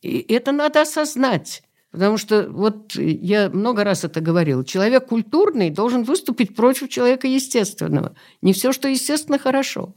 И 0.00 0.24
это 0.32 0.52
надо 0.52 0.80
осознать. 0.80 1.62
Потому 1.90 2.16
что 2.16 2.48
вот 2.48 2.94
я 2.94 3.50
много 3.50 3.84
раз 3.84 4.04
это 4.04 4.22
говорила. 4.22 4.64
Человек 4.64 5.06
культурный 5.06 5.68
должен 5.68 6.04
выступить 6.04 6.56
против 6.56 6.88
человека 6.88 7.28
естественного. 7.28 8.14
Не 8.40 8.54
все, 8.54 8.72
что 8.72 8.88
естественно, 8.88 9.38
хорошо. 9.38 9.94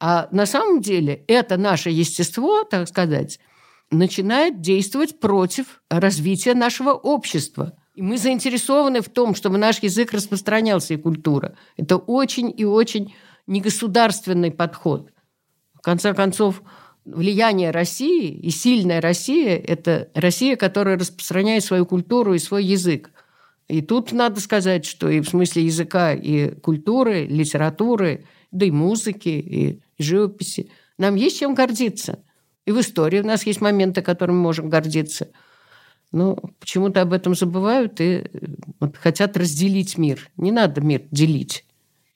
А 0.00 0.28
на 0.32 0.44
самом 0.44 0.82
деле 0.82 1.24
это 1.28 1.56
наше 1.56 1.88
естество, 1.88 2.64
так 2.64 2.88
сказать, 2.88 3.40
начинает 3.94 4.60
действовать 4.60 5.20
против 5.20 5.82
развития 5.88 6.54
нашего 6.54 6.90
общества. 6.90 7.76
И 7.94 8.02
мы 8.02 8.18
заинтересованы 8.18 9.00
в 9.00 9.08
том, 9.08 9.34
чтобы 9.34 9.56
наш 9.56 9.82
язык 9.82 10.12
распространялся 10.12 10.94
и 10.94 10.98
культура. 10.98 11.56
Это 11.76 11.96
очень 11.96 12.52
и 12.56 12.64
очень 12.64 13.14
негосударственный 13.46 14.50
подход. 14.50 15.10
В 15.74 15.80
конце 15.80 16.12
концов, 16.14 16.62
влияние 17.04 17.70
России 17.70 18.28
и 18.30 18.50
сильная 18.50 19.00
Россия– 19.00 19.56
это 19.66 20.10
Россия, 20.14 20.56
которая 20.56 20.98
распространяет 20.98 21.64
свою 21.64 21.86
культуру 21.86 22.34
и 22.34 22.38
свой 22.38 22.64
язык. 22.64 23.12
И 23.68 23.80
тут 23.80 24.12
надо 24.12 24.40
сказать, 24.40 24.84
что 24.84 25.08
и 25.08 25.20
в 25.20 25.28
смысле 25.28 25.64
языка, 25.64 26.12
и 26.12 26.54
культуры, 26.60 27.26
литературы, 27.26 28.26
да 28.50 28.66
и 28.66 28.70
музыки, 28.70 29.28
и 29.28 29.82
живописи. 29.98 30.70
Нам 30.98 31.14
есть 31.14 31.38
чем 31.38 31.54
гордиться. 31.54 32.23
И 32.66 32.72
в 32.72 32.80
истории 32.80 33.20
у 33.20 33.26
нас 33.26 33.46
есть 33.46 33.60
моменты, 33.60 34.02
которыми 34.02 34.36
мы 34.36 34.42
можем 34.42 34.68
гордиться. 34.68 35.28
Но 36.12 36.36
почему-то 36.60 37.02
об 37.02 37.12
этом 37.12 37.34
забывают 37.34 38.00
и 38.00 38.24
вот 38.80 38.96
хотят 38.96 39.36
разделить 39.36 39.98
мир. 39.98 40.30
Не 40.36 40.52
надо 40.52 40.80
мир 40.80 41.02
делить. 41.10 41.64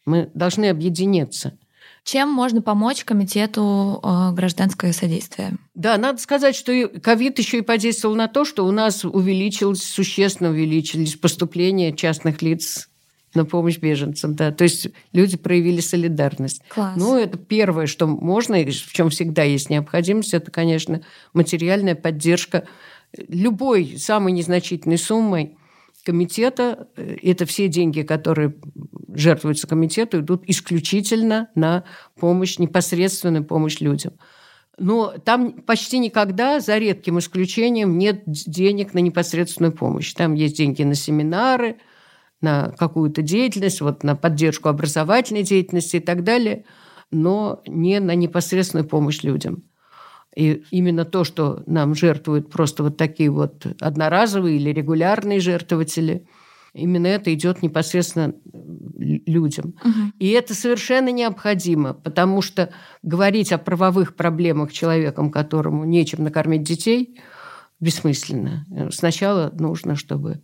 Мы 0.06 0.30
должны 0.34 0.66
объединиться. 0.70 1.58
Чем 2.04 2.30
можно 2.30 2.62
помочь 2.62 3.04
комитету 3.04 4.00
э, 4.02 4.32
гражданское 4.32 4.92
содействие? 4.92 5.58
Да, 5.74 5.98
надо 5.98 6.18
сказать, 6.18 6.56
что 6.56 6.88
ковид 7.02 7.38
еще 7.38 7.58
и 7.58 7.62
подействовал 7.62 8.14
на 8.14 8.28
то, 8.28 8.44
что 8.46 8.64
у 8.64 8.70
нас 8.70 9.04
увеличилось, 9.04 9.82
существенно 9.82 10.50
увеличились 10.50 11.16
поступления 11.16 11.92
частных 11.92 12.40
лиц 12.40 12.88
на 13.34 13.44
помощь 13.44 13.78
беженцам, 13.78 14.34
да. 14.34 14.52
То 14.52 14.64
есть 14.64 14.88
люди 15.12 15.36
проявили 15.36 15.80
солидарность. 15.80 16.62
Класс. 16.68 16.94
Ну, 16.96 17.16
это 17.18 17.38
первое, 17.38 17.86
что 17.86 18.06
можно, 18.06 18.54
и 18.54 18.70
в 18.70 18.92
чем 18.92 19.10
всегда 19.10 19.42
есть 19.42 19.70
необходимость, 19.70 20.34
это, 20.34 20.50
конечно, 20.50 21.02
материальная 21.34 21.94
поддержка 21.94 22.66
любой 23.28 23.96
самой 23.98 24.32
незначительной 24.32 24.98
суммой 24.98 25.56
комитета. 26.04 26.88
Это 26.96 27.44
все 27.44 27.68
деньги, 27.68 28.02
которые 28.02 28.54
жертвуются 29.12 29.66
комитету, 29.66 30.20
идут 30.20 30.44
исключительно 30.46 31.48
на 31.54 31.84
помощь, 32.18 32.58
непосредственную 32.58 33.44
помощь 33.44 33.80
людям. 33.80 34.14
Но 34.78 35.14
там 35.24 35.52
почти 35.52 35.98
никогда, 35.98 36.60
за 36.60 36.78
редким 36.78 37.18
исключением, 37.18 37.98
нет 37.98 38.22
денег 38.26 38.94
на 38.94 39.00
непосредственную 39.00 39.72
помощь. 39.72 40.12
Там 40.14 40.34
есть 40.34 40.56
деньги 40.56 40.82
на 40.82 40.94
семинары– 40.94 41.76
на 42.40 42.70
какую-то 42.78 43.22
деятельность, 43.22 43.80
вот 43.80 44.02
на 44.04 44.14
поддержку 44.16 44.68
образовательной 44.68 45.42
деятельности 45.42 45.96
и 45.96 46.00
так 46.00 46.24
далее, 46.24 46.64
но 47.10 47.62
не 47.66 48.00
на 48.00 48.14
непосредственную 48.14 48.86
помощь 48.86 49.22
людям. 49.22 49.64
И 50.36 50.62
именно 50.70 51.04
то, 51.04 51.24
что 51.24 51.62
нам 51.66 51.94
жертвуют 51.94 52.50
просто 52.50 52.84
вот 52.84 52.96
такие 52.96 53.30
вот 53.30 53.66
одноразовые 53.80 54.56
или 54.56 54.70
регулярные 54.70 55.40
жертвователи, 55.40 56.26
именно 56.74 57.08
это 57.08 57.34
идет 57.34 57.62
непосредственно 57.62 58.34
людям. 58.94 59.74
Угу. 59.82 60.12
И 60.20 60.28
это 60.28 60.54
совершенно 60.54 61.08
необходимо, 61.08 61.94
потому 61.94 62.42
что 62.42 62.70
говорить 63.02 63.52
о 63.52 63.58
правовых 63.58 64.14
проблемах 64.14 64.72
человеком, 64.72 65.30
которому 65.30 65.84
нечем 65.84 66.22
накормить 66.22 66.62
детей– 66.62 67.18
бессмысленно. 67.80 68.66
Сначала 68.90 69.50
нужно, 69.56 69.94
чтобы 69.94 70.40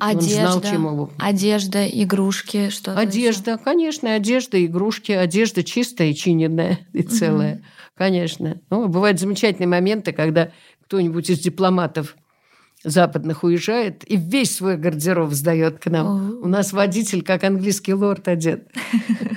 одежда, 0.00 0.42
он 0.42 0.60
знал, 0.60 0.62
чем 0.62 0.86
его... 0.86 1.10
Одежда, 1.18 1.86
игрушки, 1.86 2.70
что-то 2.70 2.98
Одежда, 2.98 3.52
еще. 3.52 3.62
конечно, 3.62 4.14
одежда, 4.14 4.64
игрушки, 4.64 5.12
одежда 5.12 5.62
чистая 5.62 6.10
и 6.10 6.14
чиненная 6.14 6.80
и 6.92 7.02
целая, 7.02 7.54
угу. 7.54 7.62
конечно. 7.94 8.60
Ну, 8.70 8.88
бывают 8.88 9.20
замечательные 9.20 9.68
моменты, 9.68 10.12
когда 10.12 10.50
кто-нибудь 10.84 11.30
из 11.30 11.38
дипломатов 11.38 12.16
западных 12.84 13.44
уезжает 13.44 14.08
и 14.10 14.16
весь 14.16 14.56
свой 14.56 14.76
гардероб 14.76 15.32
сдает 15.32 15.78
к 15.78 15.86
нам. 15.88 16.06
О. 16.06 16.44
У 16.44 16.48
нас 16.48 16.72
водитель 16.72 17.22
как 17.22 17.44
английский 17.44 17.94
лорд 17.94 18.26
одет. 18.28 18.68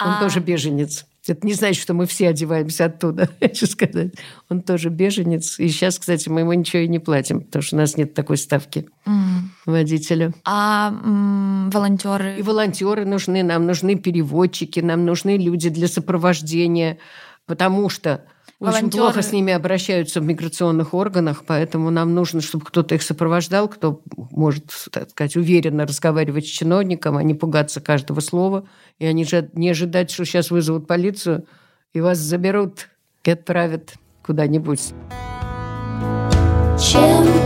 Он 0.00 0.10
а 0.10 0.20
тоже 0.20 0.40
беженец. 0.40 1.06
Это 1.26 1.46
не 1.46 1.54
значит, 1.54 1.82
что 1.82 1.94
мы 1.94 2.06
все 2.06 2.28
одеваемся 2.28 2.86
оттуда, 2.86 3.30
хочу 3.40 3.66
сказать. 3.66 4.12
Он 4.50 4.60
тоже 4.60 4.90
беженец. 4.90 5.58
И 5.58 5.68
сейчас, 5.68 5.98
кстати, 5.98 6.28
мы 6.28 6.40
ему 6.40 6.52
ничего 6.52 6.82
и 6.82 6.88
не 6.88 6.98
платим, 6.98 7.40
потому 7.40 7.62
что 7.62 7.76
у 7.76 7.78
нас 7.78 7.96
нет 7.96 8.12
такой 8.12 8.36
ставки 8.36 8.86
mm. 9.06 9.40
водителя. 9.64 10.34
А 10.44 10.88
м- 10.90 11.70
волонтеры? 11.70 12.38
И 12.38 12.42
волонтеры 12.42 13.06
нужны. 13.06 13.42
Нам 13.42 13.66
нужны 13.66 13.96
переводчики, 13.96 14.80
нам 14.80 15.06
нужны 15.06 15.38
люди 15.38 15.70
для 15.70 15.88
сопровождения, 15.88 16.98
потому 17.46 17.88
что 17.88 18.24
Волонтеры... 18.60 18.86
Очень 18.86 18.98
плохо 18.98 19.22
с 19.22 19.32
ними 19.32 19.52
обращаются 19.52 20.20
в 20.20 20.24
миграционных 20.24 20.94
органах, 20.94 21.44
поэтому 21.46 21.90
нам 21.90 22.14
нужно, 22.14 22.40
чтобы 22.40 22.64
кто-то 22.64 22.94
их 22.94 23.02
сопровождал, 23.02 23.68
кто 23.68 24.00
может, 24.16 24.66
так 24.90 25.10
сказать, 25.10 25.36
уверенно 25.36 25.86
разговаривать 25.86 26.46
с 26.46 26.50
чиновником, 26.50 27.16
а 27.16 27.22
не 27.22 27.34
пугаться 27.34 27.80
каждого 27.80 28.20
слова, 28.20 28.66
и 28.98 29.06
они 29.06 29.24
же 29.24 29.50
не 29.54 29.70
ожидать, 29.70 30.10
что 30.10 30.24
сейчас 30.24 30.50
вызовут 30.50 30.86
полицию, 30.86 31.46
и 31.92 32.00
вас 32.00 32.18
заберут 32.18 32.88
и 33.24 33.30
отправят 33.30 33.94
куда-нибудь. 34.22 34.92
Чем 36.78 37.43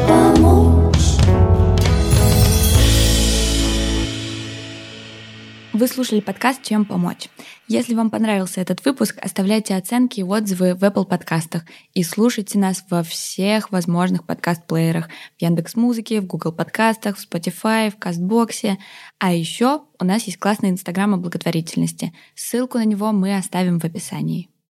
Вы 5.78 5.86
слушали 5.86 6.18
подкаст 6.18 6.64
«Чем 6.64 6.84
помочь?». 6.84 7.28
Если 7.68 7.94
вам 7.94 8.10
понравился 8.10 8.60
этот 8.60 8.84
выпуск, 8.84 9.16
оставляйте 9.22 9.76
оценки 9.76 10.18
и 10.18 10.24
отзывы 10.24 10.74
в 10.74 10.82
Apple 10.82 11.06
подкастах 11.06 11.62
и 11.94 12.02
слушайте 12.02 12.58
нас 12.58 12.84
во 12.90 13.04
всех 13.04 13.70
возможных 13.70 14.24
подкаст-плеерах 14.24 15.08
в 15.08 15.40
Яндекс 15.40 15.76
Музыке, 15.76 16.20
в 16.20 16.26
Google 16.26 16.50
подкастах, 16.50 17.16
в 17.16 17.24
Spotify, 17.24 17.92
в 17.92 17.96
Кастбоксе. 17.96 18.76
А 19.20 19.32
еще 19.32 19.82
у 20.00 20.04
нас 20.04 20.24
есть 20.24 20.38
классный 20.40 20.70
инстаграм 20.70 21.14
о 21.14 21.18
благотворительности. 21.18 22.12
Ссылку 22.34 22.78
на 22.78 22.84
него 22.84 23.12
мы 23.12 23.36
оставим 23.36 23.78
в 23.78 23.84
описании. 23.84 24.48